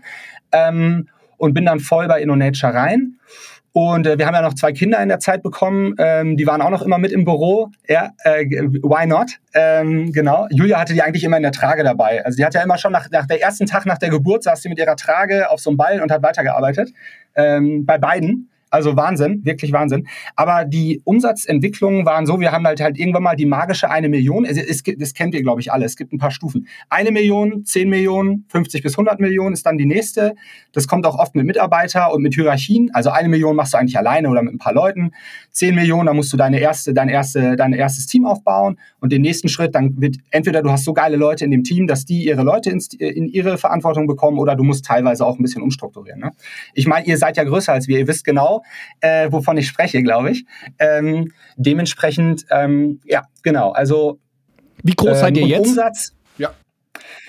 [0.52, 1.08] Ähm,
[1.38, 3.16] und bin dann voll bei InnoNature rein.
[3.72, 5.94] Und äh, wir haben ja noch zwei Kinder in der Zeit bekommen.
[5.96, 7.70] Ähm, die waren auch noch immer mit im Büro.
[7.88, 9.38] Ja, äh, why not?
[9.54, 10.48] Ähm, genau.
[10.50, 12.22] Julia hatte die eigentlich immer in der Trage dabei.
[12.26, 14.60] Also die hat ja immer schon nach, nach der ersten Tag nach der Geburt saß
[14.60, 16.92] sie mit ihrer Trage auf so einem Ball und hat weitergearbeitet.
[17.34, 18.50] Ähm, bei beiden.
[18.72, 20.08] Also Wahnsinn, wirklich Wahnsinn.
[20.34, 24.46] Aber die Umsatzentwicklungen waren so, wir haben halt halt irgendwann mal die magische eine Million.
[24.46, 25.84] Es, es, das kennt ihr, glaube ich, alle.
[25.84, 26.66] Es gibt ein paar Stufen.
[26.88, 30.34] Eine Million, zehn Millionen, 50 bis 100 Millionen ist dann die nächste.
[30.72, 32.90] Das kommt auch oft mit Mitarbeiter und mit Hierarchien.
[32.94, 35.12] Also eine Million machst du eigentlich alleine oder mit ein paar Leuten.
[35.50, 38.78] Zehn Millionen, da musst du deine erste, dein erste, dein erstes Team aufbauen.
[39.00, 41.86] Und den nächsten Schritt, dann wird entweder du hast so geile Leute in dem Team,
[41.86, 45.42] dass die ihre Leute ins, in ihre Verantwortung bekommen oder du musst teilweise auch ein
[45.42, 46.20] bisschen umstrukturieren.
[46.20, 46.30] Ne?
[46.72, 47.98] Ich meine, ihr seid ja größer als wir.
[47.98, 48.61] Ihr wisst genau,
[49.00, 50.44] äh, wovon ich spreche, glaube ich.
[50.78, 53.72] Ähm, dementsprechend, ähm, ja, genau.
[53.72, 54.18] Also
[54.82, 55.68] wie groß seid ihr ähm, jetzt?
[55.68, 56.12] Umsatz.
[56.38, 56.50] Ja.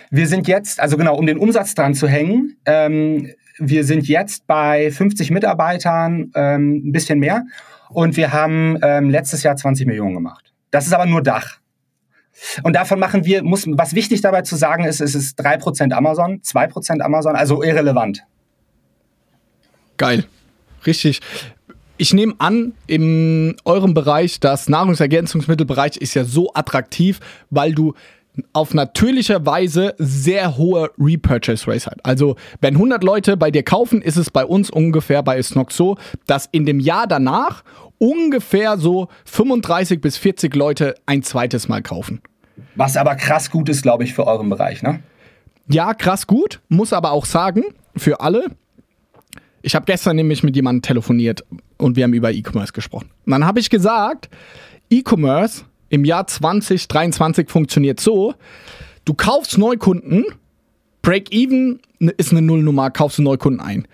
[0.09, 2.57] Wir sind jetzt, also genau, um den Umsatz dran zu hängen.
[2.65, 7.43] Ähm, wir sind jetzt bei 50 Mitarbeitern, ähm, ein bisschen mehr.
[7.89, 10.53] Und wir haben ähm, letztes Jahr 20 Millionen gemacht.
[10.71, 11.59] Das ist aber nur Dach.
[12.63, 16.41] Und davon machen wir, muss, was wichtig dabei zu sagen ist, es ist 3% Amazon,
[16.41, 18.23] 2% Amazon, also irrelevant.
[19.97, 20.25] Geil.
[20.85, 21.21] Richtig.
[21.97, 27.19] Ich nehme an, in eurem Bereich, das Nahrungsergänzungsmittelbereich ist ja so attraktiv,
[27.49, 27.93] weil du
[28.51, 31.99] auf natürlicher Weise sehr hohe Repurchase Rates hat.
[32.03, 35.97] Also, wenn 100 Leute bei dir kaufen, ist es bei uns ungefähr bei Snock so,
[36.25, 37.63] dass in dem Jahr danach
[37.99, 42.21] ungefähr so 35 bis 40 Leute ein zweites Mal kaufen.
[42.75, 44.99] Was aber krass gut ist, glaube ich, für euren Bereich, ne?
[45.67, 46.59] Ja, krass gut.
[46.69, 47.63] Muss aber auch sagen,
[47.95, 48.47] für alle,
[49.63, 51.43] ich habe gestern nämlich mit jemandem telefoniert
[51.77, 53.09] und wir haben über E-Commerce gesprochen.
[53.25, 54.29] Und dann habe ich gesagt,
[54.91, 58.35] E-Commerce im Jahr 2023 funktioniert so,
[59.05, 60.25] du kaufst Neukunden,
[61.01, 61.79] Break-Even
[62.17, 63.87] ist eine Nullnummer, kaufst du Neukunden ein.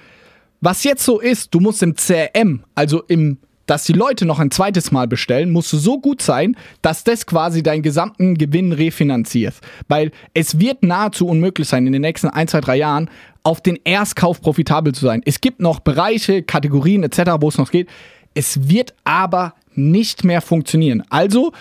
[0.60, 3.38] Was jetzt so ist, du musst im CRM, also im
[3.69, 7.27] dass die Leute noch ein zweites Mal bestellen, musst du so gut sein, dass das
[7.27, 9.53] quasi deinen gesamten Gewinn refinanziert.
[9.88, 13.12] Weil es wird nahezu unmöglich sein, in den nächsten ein, zwei, drei Jahren
[13.43, 15.21] auf den Erstkauf profitabel zu sein.
[15.23, 17.89] Es gibt noch Bereiche, Kategorien etc., wo es noch geht.
[18.34, 21.03] Es wird aber nicht mehr funktionieren.
[21.10, 21.51] Also,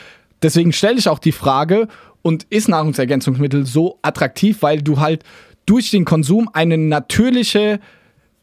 [0.43, 1.89] deswegen stelle ich auch die Frage,
[2.23, 5.25] und ist Nahrungsergänzungsmittel so attraktiv, weil du halt
[5.67, 7.81] durch den Konsum eine natürliche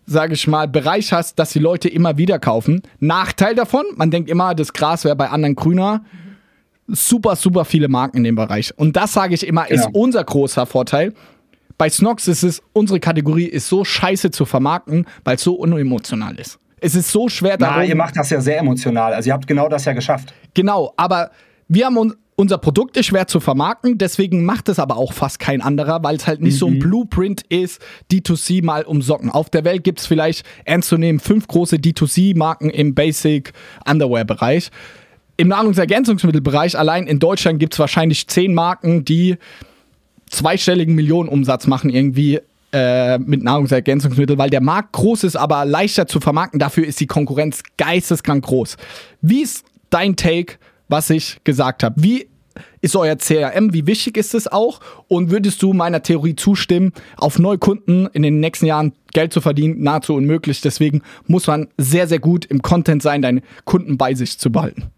[0.06, 2.82] sage ich mal, Bereich hast, dass die Leute immer wieder kaufen.
[3.00, 6.04] Nachteil davon, man denkt immer, das Gras wäre bei anderen grüner.
[6.88, 8.78] super, super viele Marken in dem Bereich.
[8.78, 9.82] Und das sage ich immer, genau.
[9.82, 11.14] ist unser großer Vorteil.
[11.78, 16.36] Bei Snox ist es, unsere Kategorie ist so scheiße zu vermarkten, weil es so unemotional
[16.36, 16.60] ist.
[16.80, 17.78] Es ist so schwer darum.
[17.78, 19.14] Na, ihr macht das ja sehr emotional.
[19.14, 20.34] Also ihr habt genau das ja geschafft.
[20.54, 21.32] Genau, aber
[21.68, 25.40] wir haben uns unser Produkt ist schwer zu vermarkten, deswegen macht es aber auch fast
[25.40, 26.60] kein anderer, weil es halt nicht mhm.
[26.60, 26.80] so ein mhm.
[26.80, 29.30] Blueprint ist, D2C mal um Socken.
[29.30, 33.54] Auf der Welt gibt es vielleicht ernst zu nehmen fünf große D2C-Marken im Basic
[33.90, 34.70] Underwear-Bereich.
[35.38, 39.38] Im Nahrungsergänzungsmittelbereich allein in Deutschland gibt es wahrscheinlich zehn Marken, die
[40.30, 42.40] zweistelligen Millionenumsatz machen irgendwie
[42.74, 46.60] äh, mit Nahrungsergänzungsmitteln, weil der Markt groß ist, aber leichter zu vermarkten.
[46.60, 48.76] Dafür ist die Konkurrenz geisteskrank groß.
[49.22, 50.56] Wie ist dein Take
[50.88, 52.02] was ich gesagt habe.
[52.02, 52.28] Wie
[52.82, 53.74] ist euer CRM?
[53.74, 54.80] Wie wichtig ist es auch?
[55.08, 59.82] Und würdest du meiner Theorie zustimmen, auf Neukunden in den nächsten Jahren Geld zu verdienen,
[59.82, 60.62] nahezu unmöglich.
[60.62, 64.92] Deswegen muss man sehr, sehr gut im Content sein, deine Kunden bei sich zu behalten.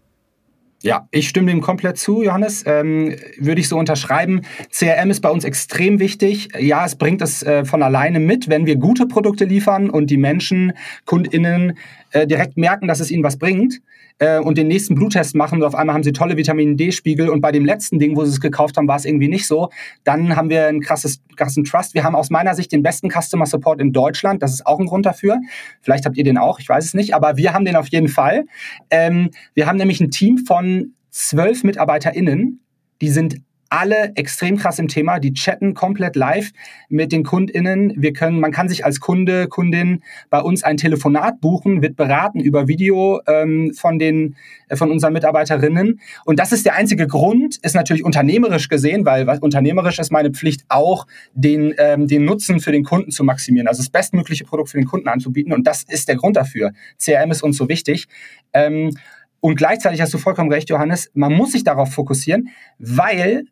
[0.80, 2.62] Ja, ich stimme dem komplett zu, Johannes.
[2.64, 4.42] Ähm, würde ich so unterschreiben.
[4.70, 6.50] CRM ist bei uns extrem wichtig.
[6.56, 10.16] Ja, es bringt es äh, von alleine mit, wenn wir gute Produkte liefern und die
[10.16, 10.72] Menschen,
[11.04, 11.76] KundInnen
[12.12, 13.80] äh, direkt merken, dass es ihnen was bringt
[14.18, 17.40] äh, und den nächsten Bluttest machen und auf einmal haben sie tolle Vitamin D-Spiegel und
[17.40, 19.70] bei dem letzten Ding, wo sie es gekauft haben, war es irgendwie nicht so.
[20.04, 21.94] Dann haben wir einen krasses, krassen Trust.
[21.94, 24.42] Wir haben aus meiner Sicht den besten Customer Support in Deutschland.
[24.42, 25.38] Das ist auch ein Grund dafür.
[25.82, 28.08] Vielleicht habt ihr den auch, ich weiß es nicht, aber wir haben den auf jeden
[28.08, 28.44] Fall.
[28.90, 32.60] Ähm, wir haben nämlich ein Team von zwölf MitarbeiterInnen,
[33.00, 33.36] die sind
[33.70, 35.18] alle extrem krass im Thema.
[35.18, 36.50] Die chatten komplett live
[36.88, 37.94] mit den KundInnen.
[37.96, 42.40] Wir können, man kann sich als Kunde, Kundin bei uns ein Telefonat buchen, wird beraten
[42.40, 44.36] über Video ähm, von den,
[44.68, 46.00] äh, von unseren Mitarbeiterinnen.
[46.24, 50.30] Und das ist der einzige Grund, ist natürlich unternehmerisch gesehen, weil was, unternehmerisch ist meine
[50.30, 53.68] Pflicht auch, den, ähm, den Nutzen für den Kunden zu maximieren.
[53.68, 55.52] Also das bestmögliche Produkt für den Kunden anzubieten.
[55.52, 56.72] Und das ist der Grund dafür.
[56.98, 58.08] CRM ist uns so wichtig.
[58.52, 58.96] Ähm,
[59.40, 63.44] und gleichzeitig hast du vollkommen recht, Johannes, man muss sich darauf fokussieren, weil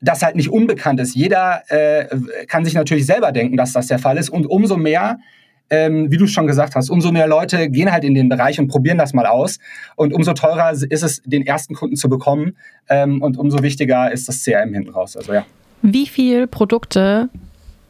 [0.00, 1.14] das halt nicht unbekannt ist.
[1.14, 2.06] Jeder äh,
[2.46, 4.30] kann sich natürlich selber denken, dass das der Fall ist.
[4.30, 5.18] Und umso mehr,
[5.68, 8.68] ähm, wie du schon gesagt hast, umso mehr Leute gehen halt in den Bereich und
[8.68, 9.58] probieren das mal aus.
[9.96, 12.56] Und umso teurer ist es, den ersten Kunden zu bekommen.
[12.88, 15.16] Ähm, und umso wichtiger ist das CRM hinten raus.
[15.16, 15.44] Also ja.
[15.82, 17.28] Wie viel Produkte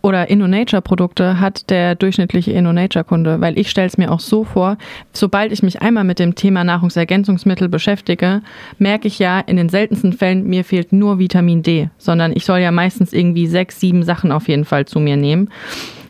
[0.03, 3.41] oder InnoNature-Produkte hat der durchschnittliche InnoNature-Kunde?
[3.41, 4.79] Weil ich stelle es mir auch so vor,
[5.13, 8.43] sobald ich mich einmal mit dem Thema Nahrungsergänzungsmittel beschäftige,
[8.79, 12.59] merke ich ja in den seltensten Fällen, mir fehlt nur Vitamin D, sondern ich soll
[12.59, 15.51] ja meistens irgendwie sechs, sieben Sachen auf jeden Fall zu mir nehmen,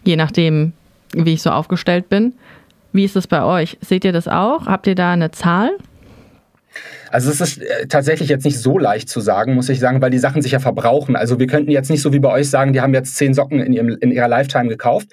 [0.05, 0.73] je nachdem,
[1.15, 2.35] wie ich so aufgestellt bin.
[2.93, 3.79] Wie ist es bei euch?
[3.81, 4.67] Seht ihr das auch?
[4.67, 5.71] Habt ihr da eine Zahl?
[7.11, 10.11] Also es ist äh, tatsächlich jetzt nicht so leicht zu sagen, muss ich sagen, weil
[10.11, 11.17] die Sachen sich ja verbrauchen.
[11.17, 13.61] Also wir könnten jetzt nicht so wie bei euch sagen, die haben jetzt zehn Socken
[13.61, 15.09] in, ihrem, in ihrer Lifetime gekauft.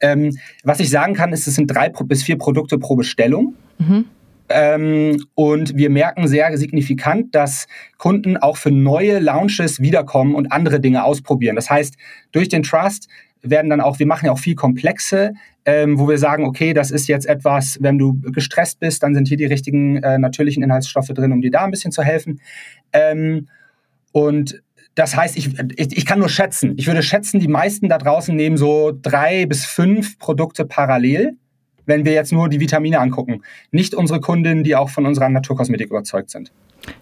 [0.00, 3.54] Ähm, was ich sagen kann, ist, es sind drei bis vier Produkte pro Bestellung.
[3.78, 4.04] Mhm.
[4.50, 7.66] Ähm, und wir merken sehr signifikant, dass
[7.98, 11.56] Kunden auch für neue Launches wiederkommen und andere Dinge ausprobieren.
[11.56, 11.96] Das heißt,
[12.32, 13.08] durch den Trust
[13.42, 15.32] werden dann auch, wir machen ja auch viel komplexe,
[15.64, 19.28] ähm, wo wir sagen, okay, das ist jetzt etwas, wenn du gestresst bist, dann sind
[19.28, 22.40] hier die richtigen äh, natürlichen Inhaltsstoffe drin, um dir da ein bisschen zu helfen.
[22.92, 23.48] Ähm,
[24.12, 24.62] und
[24.94, 26.74] das heißt, ich, ich, ich, kann nur schätzen.
[26.76, 31.36] Ich würde schätzen, die meisten da draußen nehmen so drei bis fünf Produkte parallel,
[31.86, 33.42] wenn wir jetzt nur die Vitamine angucken.
[33.70, 36.50] Nicht unsere Kundinnen, die auch von unserer Naturkosmetik überzeugt sind.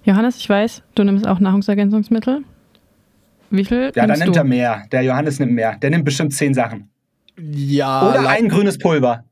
[0.04, 2.42] Johannes, ich weiß, du nimmst auch Nahrungsergänzungsmittel.
[3.50, 3.92] Wie viel?
[3.94, 4.40] Ja, dann nimmt du?
[4.40, 4.84] er mehr.
[4.92, 5.76] Der Johannes nimmt mehr.
[5.76, 6.88] Der nimmt bestimmt zehn Sachen.
[7.38, 8.08] Ja.
[8.08, 9.24] Oder ein grünes Pulver.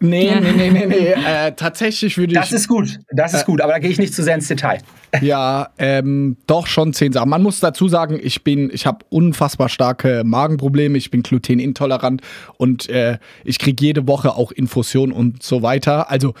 [0.00, 1.08] Nee, nee, nee, nee, nee.
[1.08, 2.38] Äh, tatsächlich würde ich.
[2.38, 4.48] Das ist gut, das ist äh, gut, aber da gehe ich nicht zu sehr ins
[4.48, 4.78] Detail.
[5.22, 7.30] Ja, ähm, doch schon zehn Sachen.
[7.30, 12.20] Man muss dazu sagen, ich bin, ich habe unfassbar starke Magenprobleme, ich bin glutenintolerant
[12.58, 16.10] und äh, ich kriege jede Woche auch Infusion und so weiter.
[16.10, 16.34] Also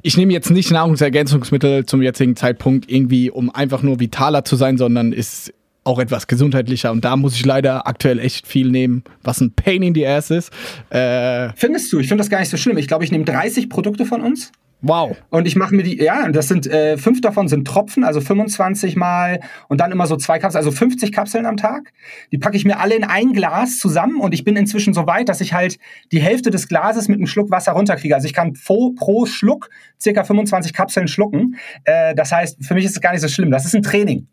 [0.00, 4.78] ich nehme jetzt nicht Nahrungsergänzungsmittel zum jetzigen Zeitpunkt irgendwie, um einfach nur vitaler zu sein,
[4.78, 5.52] sondern ist
[5.84, 6.90] auch etwas gesundheitlicher.
[6.90, 10.30] Und da muss ich leider aktuell echt viel nehmen, was ein Pain in the Ass
[10.30, 10.50] ist.
[10.90, 12.00] Äh Findest du?
[12.00, 12.78] Ich finde das gar nicht so schlimm.
[12.78, 14.50] Ich glaube, ich nehme 30 Produkte von uns.
[14.86, 15.16] Wow.
[15.30, 18.96] Und ich mache mir die, ja, das sind, äh, fünf davon sind Tropfen, also 25
[18.96, 21.92] mal und dann immer so zwei Kapseln, also 50 Kapseln am Tag.
[22.32, 25.30] Die packe ich mir alle in ein Glas zusammen und ich bin inzwischen so weit,
[25.30, 25.78] dass ich halt
[26.12, 28.14] die Hälfte des Glases mit einem Schluck Wasser runterkriege.
[28.14, 31.56] Also ich kann pro, pro Schluck circa 25 Kapseln schlucken.
[31.84, 33.50] Äh, das heißt, für mich ist es gar nicht so schlimm.
[33.50, 34.28] Das ist ein Training.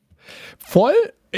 [0.60, 0.94] Voll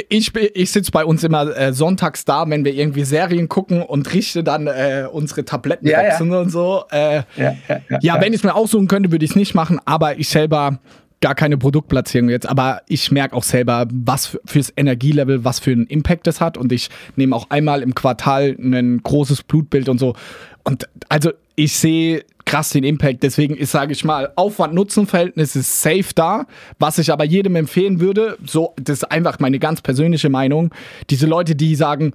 [0.09, 4.11] ich, ich sitze bei uns immer äh, sonntags da, wenn wir irgendwie Serien gucken und
[4.13, 6.41] richte dann äh, unsere Tablettenboxen ja, ja.
[6.41, 6.83] und so.
[6.89, 7.55] Äh, ja,
[8.01, 10.79] ja, wenn ich es mir aussuchen könnte, würde ich es nicht machen, aber ich selber
[11.21, 15.85] gar keine Produktplatzierung jetzt, aber ich merke auch selber, was fürs Energielevel, was für einen
[15.85, 20.15] Impact das hat und ich nehme auch einmal im Quartal ein großes Blutbild und so.
[20.63, 23.23] Und also ich sehe krass den Impact.
[23.23, 26.45] Deswegen ist, sage ich mal, Aufwand-Nutzen-Verhältnis ist safe da.
[26.77, 30.69] Was ich aber jedem empfehlen würde, so, das ist einfach meine ganz persönliche Meinung.
[31.09, 32.13] Diese Leute, die sagen,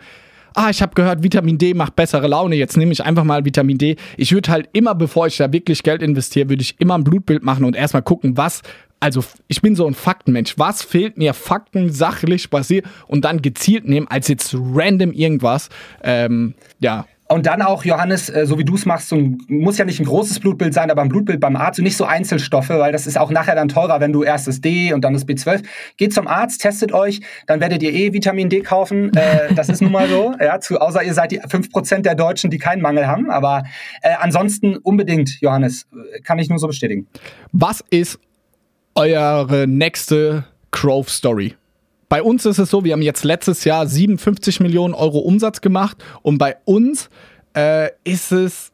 [0.55, 3.79] ah, ich habe gehört, Vitamin D macht bessere Laune, jetzt nehme ich einfach mal Vitamin
[3.79, 3.96] D.
[4.16, 7.42] Ich würde halt immer, bevor ich da wirklich Geld investiere, würde ich immer ein Blutbild
[7.42, 8.62] machen und erstmal gucken, was,
[9.01, 13.88] also ich bin so ein Faktenmensch, was fehlt mir Fakten sachlich basiert und dann gezielt
[13.88, 15.68] nehmen, als jetzt random irgendwas.
[16.05, 19.77] Ähm, ja, und dann auch, Johannes, äh, so wie du es machst, so ein, muss
[19.77, 22.71] ja nicht ein großes Blutbild sein, aber ein Blutbild beim Arzt und nicht so Einzelstoffe,
[22.71, 25.27] weil das ist auch nachher dann teurer, wenn du erst das D und dann das
[25.27, 25.62] B12.
[25.99, 29.14] Geht zum Arzt, testet euch, dann werdet ihr eh Vitamin D kaufen.
[29.14, 30.35] Äh, das ist nun mal so.
[30.41, 33.31] Ja, zu, außer ihr seid die 5% der Deutschen, die keinen Mangel haben.
[33.31, 33.64] Aber
[34.03, 35.87] äh, ansonsten unbedingt, Johannes,
[36.25, 37.07] kann ich nur so bestätigen.
[37.53, 38.19] Was ist
[38.95, 41.55] eure nächste Growth Story?
[42.09, 45.99] Bei uns ist es so, wir haben jetzt letztes Jahr 57 Millionen Euro Umsatz gemacht
[46.23, 47.11] und bei uns
[47.55, 48.73] äh, ist es,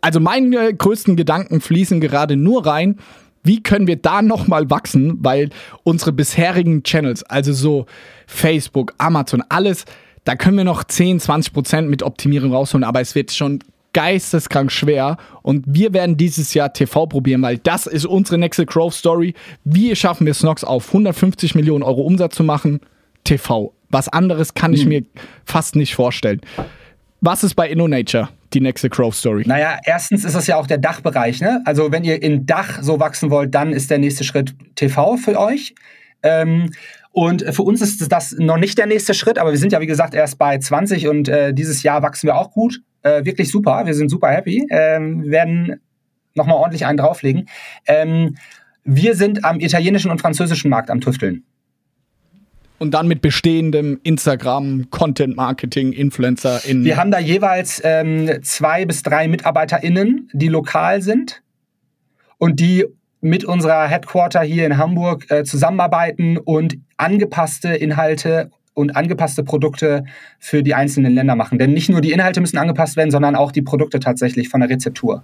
[0.00, 2.98] also meine größten Gedanken fließen gerade nur rein,
[3.44, 5.50] wie können wir da nochmal wachsen, weil
[5.84, 7.86] unsere bisherigen Channels, also so
[8.26, 9.84] Facebook, Amazon, alles,
[10.24, 13.60] da können wir noch 10, 20 Prozent mit Optimierung rausholen, aber es wird schon
[13.92, 18.94] geisteskrank schwer und wir werden dieses Jahr TV probieren, weil das ist unsere nächste Growth
[18.94, 19.34] Story.
[19.64, 22.80] Wie schaffen wir Snox auf 150 Millionen Euro Umsatz zu machen?
[23.24, 23.72] TV.
[23.90, 24.88] Was anderes kann ich hm.
[24.88, 25.02] mir
[25.44, 26.40] fast nicht vorstellen.
[27.20, 29.44] Was ist bei InnoNature die nächste Growth Story?
[29.46, 31.40] Naja, erstens ist das ja auch der Dachbereich.
[31.40, 31.62] Ne?
[31.64, 35.38] Also wenn ihr in Dach so wachsen wollt, dann ist der nächste Schritt TV für
[35.38, 35.74] euch.
[36.22, 36.70] Ähm,
[37.10, 39.86] und für uns ist das noch nicht der nächste Schritt, aber wir sind ja, wie
[39.86, 43.82] gesagt, erst bei 20 und äh, dieses Jahr wachsen wir auch gut äh, wirklich super.
[43.86, 44.66] Wir sind super happy.
[44.70, 45.80] Ähm, wir werden
[46.34, 47.48] nochmal ordentlich einen drauflegen.
[47.86, 48.36] Ähm,
[48.84, 51.44] wir sind am italienischen und französischen Markt am Tüfteln.
[52.78, 56.84] Und dann mit bestehendem Instagram, Content Marketing, Influencer in.
[56.84, 61.42] Wir haben da jeweils ähm, zwei bis drei MitarbeiterInnen, die lokal sind
[62.38, 62.86] und die
[63.20, 70.04] mit unserer Headquarter hier in Hamburg äh, zusammenarbeiten und angepasste Inhalte und angepasste Produkte
[70.38, 71.58] für die einzelnen Länder machen.
[71.58, 74.70] Denn nicht nur die Inhalte müssen angepasst werden, sondern auch die Produkte tatsächlich von der
[74.70, 75.22] Rezeptur.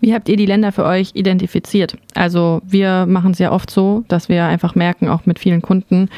[0.00, 1.96] Wie habt ihr die Länder für euch identifiziert?
[2.14, 6.08] Also wir machen es ja oft so, dass wir einfach merken, auch mit vielen Kunden,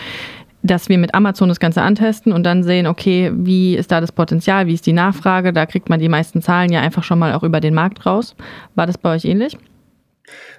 [0.63, 4.13] dass wir mit Amazon das Ganze antesten und dann sehen, okay, wie ist da das
[4.13, 5.53] Potenzial, wie ist die Nachfrage?
[5.53, 8.37] Da kriegt man die meisten Zahlen ja einfach schon mal auch über den Markt raus.
[8.75, 9.57] War das bei euch ähnlich?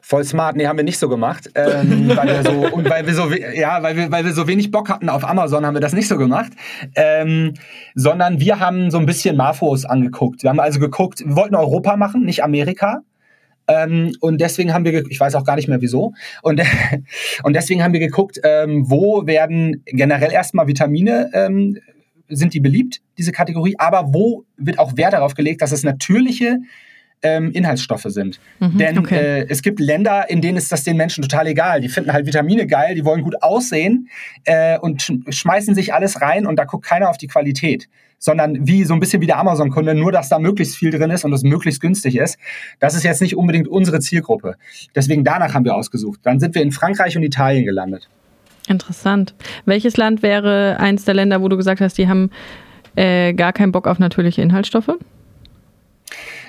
[0.02, 1.50] Voll smart, nee, haben wir nicht so gemacht.
[1.56, 4.72] Ähm, weil wir so, und weil wir so, ja, weil wir, weil wir so wenig
[4.72, 6.52] Bock hatten auf Amazon, haben wir das nicht so gemacht.
[6.96, 7.54] Ähm,
[7.96, 10.44] sondern wir haben so ein bisschen Marfos angeguckt.
[10.44, 13.02] Wir haben also geguckt, wir wollten Europa machen, nicht Amerika.
[13.68, 16.62] Ähm, und deswegen haben wir, ich weiß auch gar nicht mehr wieso, und,
[17.44, 21.80] und deswegen haben wir geguckt, ähm, wo werden generell erstmal Vitamine, ähm,
[22.30, 26.60] sind die beliebt, diese Kategorie, aber wo wird auch Wert darauf gelegt, dass es natürliche
[27.24, 28.40] ähm, Inhaltsstoffe sind.
[28.60, 29.16] Mhm, Denn okay.
[29.16, 31.82] äh, es gibt Länder, in denen ist das den Menschen total egal.
[31.82, 34.10] Die finden halt Vitamine geil, die wollen gut aussehen
[34.44, 37.88] äh, und sch schmeißen sich alles rein und da guckt keiner auf die Qualität.
[38.20, 41.26] Sondern wie so ein bisschen wie der Amazon-Kunde, nur dass da möglichst viel drin ist
[41.26, 42.38] und es möglichst günstig ist.
[42.80, 44.56] Das ist jetzt nicht unbedingt unsere Zielgruppe.
[44.96, 46.22] Deswegen danach haben wir ausgesucht.
[46.24, 48.08] Dann sind wir in Frankreich und Italien gelandet.
[48.70, 49.34] Interessant.
[49.66, 52.30] Welches Land wäre eins der Länder, wo du gesagt hast, die haben
[52.96, 54.98] äh, gar keinen Bock auf natürliche Inhaltsstoffe?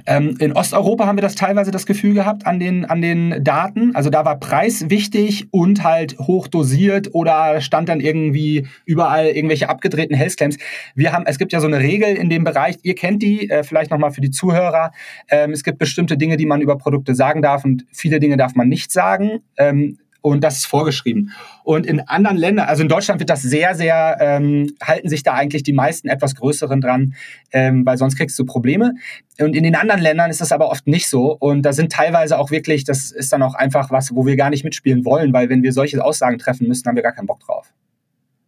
[0.07, 3.95] Ähm, in Osteuropa haben wir das teilweise das Gefühl gehabt an den, an den Daten.
[3.95, 9.69] Also da war Preis wichtig und halt hoch dosiert oder stand dann irgendwie überall irgendwelche
[9.69, 10.59] abgedrehten Health Claims.
[10.95, 13.62] Wir haben, es gibt ja so eine Regel in dem Bereich, ihr kennt die, äh,
[13.62, 14.93] vielleicht nochmal für die Zuhörer.
[15.31, 18.55] Ähm, es gibt bestimmte Dinge, die man über Produkte sagen darf und viele Dinge darf
[18.55, 19.40] man nicht sagen.
[19.57, 21.33] Ähm, und das ist vorgeschrieben.
[21.65, 25.35] Und in anderen Ländern, also in Deutschland wird das sehr, sehr, ähm, halten sich da
[25.35, 27.15] eigentlich die meisten etwas größeren dran,
[27.53, 28.95] ähm, weil sonst kriegst du Probleme.
[29.39, 31.37] Und in den anderen Ländern ist das aber oft nicht so.
[31.39, 34.49] Und da sind teilweise auch wirklich, das ist dann auch einfach was, wo wir gar
[34.49, 37.41] nicht mitspielen wollen, weil wenn wir solche Aussagen treffen müssen, haben wir gar keinen Bock
[37.41, 37.75] drauf.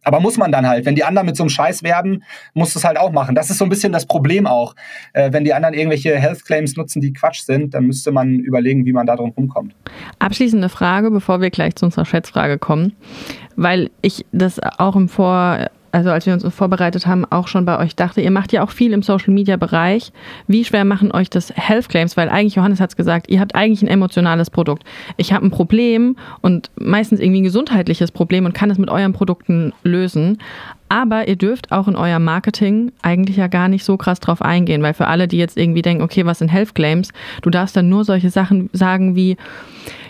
[0.07, 0.85] Aber muss man dann halt.
[0.85, 3.35] Wenn die anderen mit so einem Scheiß werben, musst du es halt auch machen.
[3.35, 4.73] Das ist so ein bisschen das Problem auch.
[5.11, 8.85] Äh, wenn die anderen irgendwelche Health Claims nutzen, die Quatsch sind, dann müsste man überlegen,
[8.85, 9.75] wie man da drum rumkommt.
[10.19, 12.93] Abschließende Frage, bevor wir gleich zu unserer Schätzfrage kommen.
[13.57, 17.79] Weil ich das auch im Vor also als wir uns vorbereitet haben, auch schon bei
[17.79, 20.11] euch dachte, ihr macht ja auch viel im Social Media Bereich.
[20.47, 22.17] Wie schwer machen euch das Health Claims?
[22.17, 24.83] Weil eigentlich, Johannes hat es gesagt, ihr habt eigentlich ein emotionales Produkt.
[25.17, 29.13] Ich habe ein Problem und meistens irgendwie ein gesundheitliches Problem und kann es mit euren
[29.13, 30.37] Produkten lösen.
[30.89, 34.83] Aber ihr dürft auch in eurem Marketing eigentlich ja gar nicht so krass drauf eingehen,
[34.83, 37.11] weil für alle, die jetzt irgendwie denken, okay, was sind Health Claims?
[37.41, 39.35] Du darfst dann nur solche Sachen sagen wie,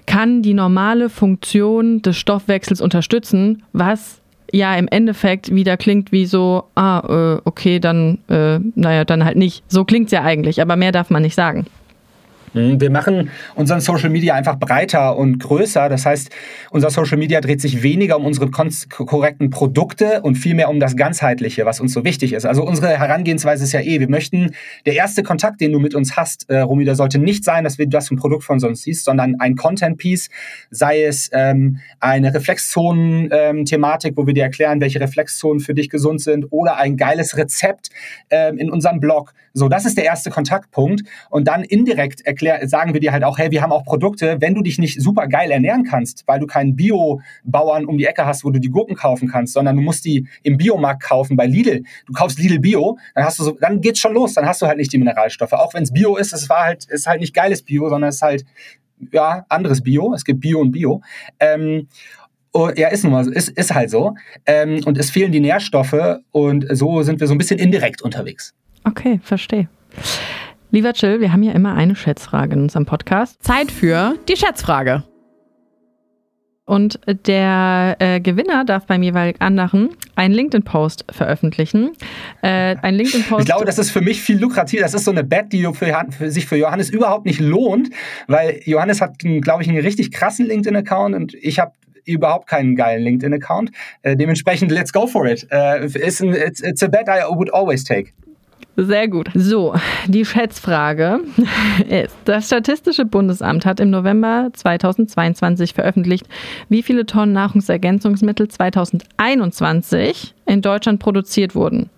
[0.06, 4.22] kann die normale Funktion des Stoffwechsels unterstützen, was
[4.52, 9.38] ja im Endeffekt wieder klingt wie so, ah, äh, okay, dann, äh, naja, dann halt
[9.38, 9.64] nicht.
[9.68, 11.66] So klingt es ja eigentlich, aber mehr darf man nicht sagen.
[12.54, 15.90] Mhm, wir machen unseren Social Media einfach breiter und größer.
[15.90, 16.30] Das heißt,
[16.72, 21.66] unser Social Media dreht sich weniger um unsere korrekten Produkte und vielmehr um das Ganzheitliche,
[21.66, 22.46] was uns so wichtig ist.
[22.46, 24.52] Also unsere Herangehensweise ist ja eh, wir möchten,
[24.86, 27.78] der erste Kontakt, den du mit uns hast, äh, Romy, der sollte nicht sein, dass
[27.78, 30.30] wir das ein Produkt von uns siehst, sondern ein Content-Piece,
[30.72, 36.22] sei es ähm, eine Reflexzonen-Thematik, ähm, wo wir dir erklären, welche Reflexzonen für dich gesund
[36.22, 37.90] sind oder ein geiles Rezept
[38.30, 39.34] ähm, in unserem Blog.
[39.54, 41.02] So, das ist der erste Kontaktpunkt.
[41.32, 44.54] Und dann indirekt erklär, sagen wir dir halt auch, hey, wir haben auch Produkte, wenn
[44.54, 48.44] du dich nicht super geil ernähren kannst, weil du keinen Bio-Bauern um die Ecke hast,
[48.44, 51.84] wo du die Gurken kaufen kannst, sondern du musst die im Biomarkt kaufen bei Lidl.
[52.06, 54.68] Du kaufst Lidl Bio, dann hast du so, dann geht's schon los, dann hast du
[54.68, 55.54] halt nicht die Mineralstoffe.
[55.54, 58.18] Auch wenn es Bio ist, es war halt, ist halt nicht geiles Bio, sondern es
[58.18, 58.46] ist halt
[59.12, 60.14] ja, anderes Bio.
[60.14, 61.02] Es gibt Bio und Bio.
[61.40, 61.88] Ähm,
[62.54, 64.16] Oh, ja, ist nun mal, ist, ist halt so.
[64.48, 68.56] Ähm, und es fehlen die Nährstoffe und so sind wir so ein bisschen indirekt unterwegs.
[68.84, 69.70] Okay, verstehe.
[70.70, 73.42] Lieber Chill, wir haben ja immer eine Schätzfrage in unserem Podcast.
[73.42, 75.04] Zeit für die Schätzfrage.
[76.66, 81.92] Und der äh, Gewinner darf beim jeweiligen anderen einen LinkedIn-Post veröffentlichen.
[82.42, 83.40] Äh, ein LinkedIn-Post.
[83.40, 84.82] Ich glaube, das ist für mich viel lukrativ.
[84.82, 87.90] Das ist so eine Bet, die für, für, sich für Johannes überhaupt nicht lohnt,
[88.28, 91.72] weil Johannes hat, glaube ich, einen richtig krassen LinkedIn-Account und ich habe
[92.04, 93.72] überhaupt keinen geilen LinkedIn-Account.
[94.02, 95.48] Äh, dementsprechend, let's go for it.
[95.50, 98.12] Uh, it's, it's, it's a bet I would always take.
[98.80, 99.30] Sehr gut.
[99.34, 99.74] So,
[100.06, 101.22] die Schätzfrage
[101.90, 106.28] ist, das Statistische Bundesamt hat im November 2022 veröffentlicht,
[106.70, 111.90] wie viele Tonnen Nahrungsergänzungsmittel 2021 in Deutschland produziert wurden.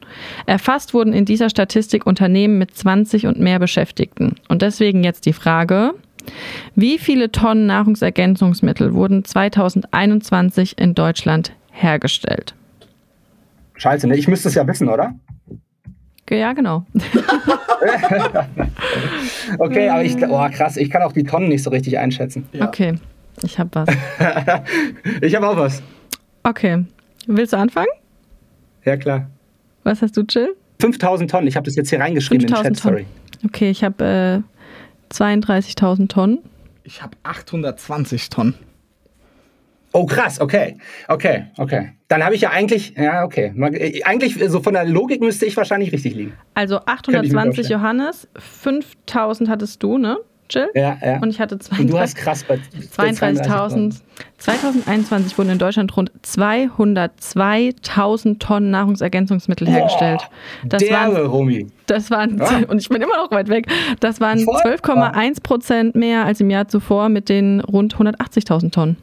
[0.45, 4.35] Erfasst wurden in dieser Statistik Unternehmen mit 20 und mehr Beschäftigten.
[4.47, 5.95] Und deswegen jetzt die Frage,
[6.75, 12.55] wie viele Tonnen Nahrungsergänzungsmittel wurden 2021 in Deutschland hergestellt?
[13.75, 14.15] Scheiße, ne?
[14.15, 15.13] Ich müsste es ja wissen, oder?
[16.29, 16.85] Ja, genau.
[19.57, 22.47] okay, aber ich, oh krass, ich kann auch die Tonnen nicht so richtig einschätzen.
[22.51, 22.67] Ja.
[22.67, 22.95] Okay,
[23.41, 23.89] ich habe was.
[25.21, 25.81] ich habe auch was.
[26.43, 26.85] Okay,
[27.27, 27.89] willst du anfangen?
[28.85, 29.29] Ja, klar.
[29.83, 30.55] Was hast du, Chill?
[30.79, 33.05] 5000 Tonnen, ich habe das jetzt hier reingeschrieben in den Chat, sorry.
[33.45, 34.43] Okay, ich habe
[35.11, 36.39] äh, 32.000 Tonnen.
[36.83, 38.53] Ich habe 820 Tonnen.
[39.91, 40.77] Oh, krass, okay.
[41.07, 41.89] Okay, okay.
[42.07, 43.53] Dann habe ich ja eigentlich, ja, okay.
[43.57, 46.33] Äh, eigentlich, so von der Logik müsste ich wahrscheinlich richtig liegen.
[46.53, 50.17] Also 820 Johannes, 5000 hattest du, ne?
[50.49, 50.67] Jill?
[50.73, 51.19] Ja, ja.
[51.19, 54.01] Und ich hatte 32, Und du hast krass bei 32.000.
[54.39, 60.27] 2021 wurden in Deutschland rund 202.000 Tonnen Nahrungsergänzungsmittel Boah, hergestellt.
[60.65, 61.67] Das derbe, waren, Romy.
[61.85, 62.63] Das waren, ja.
[62.67, 63.67] und ich bin immer noch weit weg,
[63.99, 68.97] das waren 12,1 Prozent mehr als im Jahr zuvor mit den rund 180.000 Tonnen.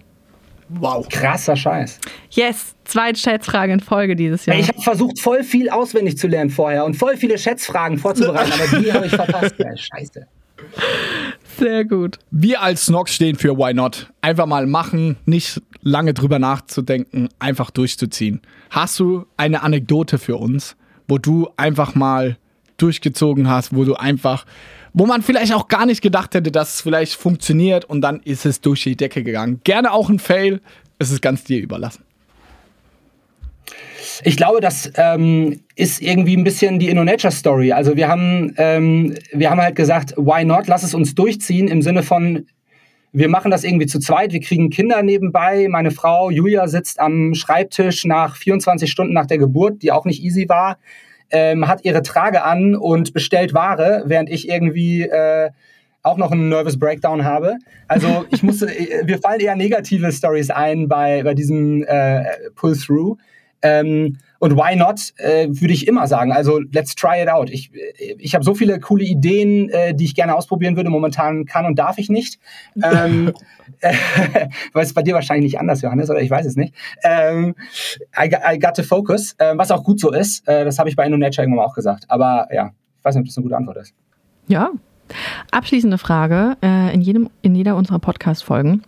[0.68, 1.08] Wow.
[1.08, 2.00] Krasser Scheiß.
[2.30, 4.58] Yes, zweite Schätzfrage in Folge dieses Jahr.
[4.58, 8.80] Ich habe versucht, voll viel auswendig zu lernen vorher und voll viele Schätzfragen vorzubereiten, aber
[8.80, 9.54] die habe ich verpasst.
[9.58, 10.26] Ja, scheiße.
[11.58, 12.18] Sehr gut.
[12.30, 14.12] Wir als Snox stehen für Why Not.
[14.20, 18.40] Einfach mal machen, nicht lange drüber nachzudenken, einfach durchzuziehen.
[18.70, 20.76] Hast du eine Anekdote für uns,
[21.08, 22.36] wo du einfach mal
[22.76, 24.44] durchgezogen hast, wo du einfach
[24.96, 28.46] wo man vielleicht auch gar nicht gedacht hätte, dass es vielleicht funktioniert und dann ist
[28.46, 29.60] es durch die Decke gegangen.
[29.62, 30.62] Gerne auch ein Fail,
[30.98, 32.02] es ist ganz dir überlassen.
[34.24, 37.72] Ich glaube, das ähm, ist irgendwie ein bisschen die InnoNature-Story.
[37.72, 40.66] Also wir haben, ähm, wir haben halt gesagt, why not?
[40.66, 42.46] Lass es uns durchziehen im Sinne von,
[43.12, 45.68] wir machen das irgendwie zu zweit, wir kriegen Kinder nebenbei.
[45.68, 50.22] Meine Frau Julia sitzt am Schreibtisch nach 24 Stunden nach der Geburt, die auch nicht
[50.22, 50.78] easy war
[51.30, 55.50] ähm, hat ihre Trage an und bestellt Ware, während ich irgendwie äh,
[56.02, 57.56] auch noch einen Nervous Breakdown habe.
[57.88, 62.24] Also ich musste, äh, wir fallen eher negative Stories ein bei, bei diesem äh,
[62.54, 63.16] Pull-Through.
[63.62, 66.32] Ähm, und why not, äh, würde ich immer sagen.
[66.32, 67.50] Also let's try it out.
[67.50, 67.70] Ich,
[68.18, 70.90] ich habe so viele coole Ideen, äh, die ich gerne ausprobieren würde.
[70.90, 72.38] Momentan kann und darf ich nicht.
[72.82, 73.32] Ähm,
[73.80, 73.94] äh,
[74.72, 76.74] weil es bei dir wahrscheinlich nicht anders, Johannes, oder ich weiß es nicht.
[77.02, 77.54] Ähm,
[78.18, 80.46] I, I got to focus, äh, was auch gut so ist.
[80.48, 82.04] Äh, das habe ich bei InnoNature irgendwann auch gesagt.
[82.08, 83.94] Aber ja, ich weiß nicht, ob das eine gute Antwort ist.
[84.48, 84.70] Ja.
[85.52, 86.56] Abschließende Frage.
[86.62, 88.82] Äh, in, jedem, in jeder unserer Podcast-Folgen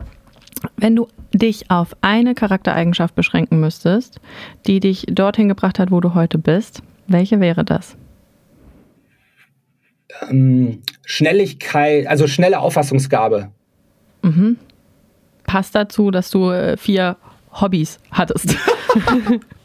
[0.76, 4.20] wenn du dich auf eine Charaktereigenschaft beschränken müsstest,
[4.66, 7.96] die dich dorthin gebracht hat, wo du heute bist, welche wäre das?
[10.28, 13.50] Ähm, Schnelligkeit, also schnelle Auffassungsgabe.
[14.22, 14.56] Mhm.
[15.44, 17.16] Passt dazu, dass du äh, vier
[17.52, 18.56] Hobbys hattest.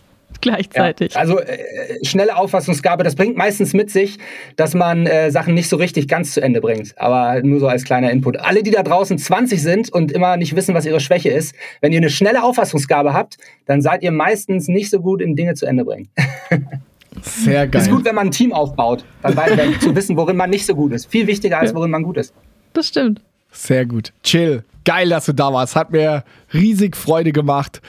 [0.44, 1.14] gleichzeitig.
[1.14, 4.20] Ja, also äh, schnelle Auffassungsgabe, das bringt meistens mit sich,
[4.56, 6.94] dass man äh, Sachen nicht so richtig ganz zu Ende bringt.
[6.98, 8.38] Aber nur so als kleiner Input.
[8.40, 11.92] Alle, die da draußen 20 sind und immer nicht wissen, was ihre Schwäche ist, wenn
[11.92, 15.66] ihr eine schnelle Auffassungsgabe habt, dann seid ihr meistens nicht so gut in Dinge zu
[15.66, 16.10] Ende bringen.
[17.22, 17.82] Sehr geil.
[17.82, 19.36] Ist gut, wenn man ein Team aufbaut, dann
[19.80, 21.06] zu wissen, worin man nicht so gut ist.
[21.06, 22.34] Viel wichtiger als worin man gut ist.
[22.74, 23.22] Das stimmt.
[23.52, 24.12] Sehr gut.
[24.24, 24.64] Chill.
[24.84, 25.76] Geil, dass du da warst.
[25.76, 26.24] Hat mir
[26.54, 27.82] riesig Freude gemacht.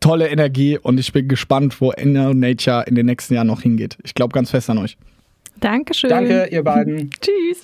[0.00, 3.98] Tolle Energie und ich bin gespannt, wo Inner Nature in den nächsten Jahren noch hingeht.
[4.02, 4.96] Ich glaube ganz fest an euch.
[5.60, 6.08] Dankeschön.
[6.08, 7.10] Danke, ihr beiden.
[7.20, 7.60] Tschüss.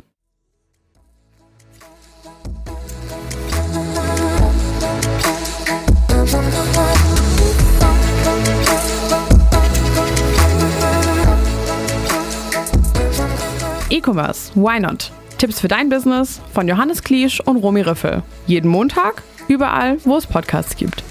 [13.88, 15.10] E-Commerce, why not?
[15.38, 18.22] Tipps für dein Business von Johannes Kliesch und Romy Riffel.
[18.46, 21.02] Jeden Montag, überall, wo es Podcasts gibt.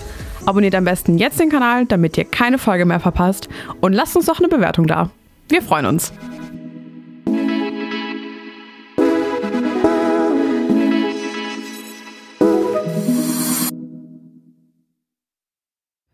[0.45, 3.49] Abonniert am besten jetzt den Kanal, damit ihr keine Folge mehr verpasst
[3.81, 5.09] und lasst uns doch eine Bewertung da.
[5.49, 6.13] Wir freuen uns.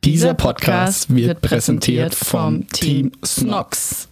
[0.04, 4.12] Dieser Podcast wird präsentiert vom Team Snox.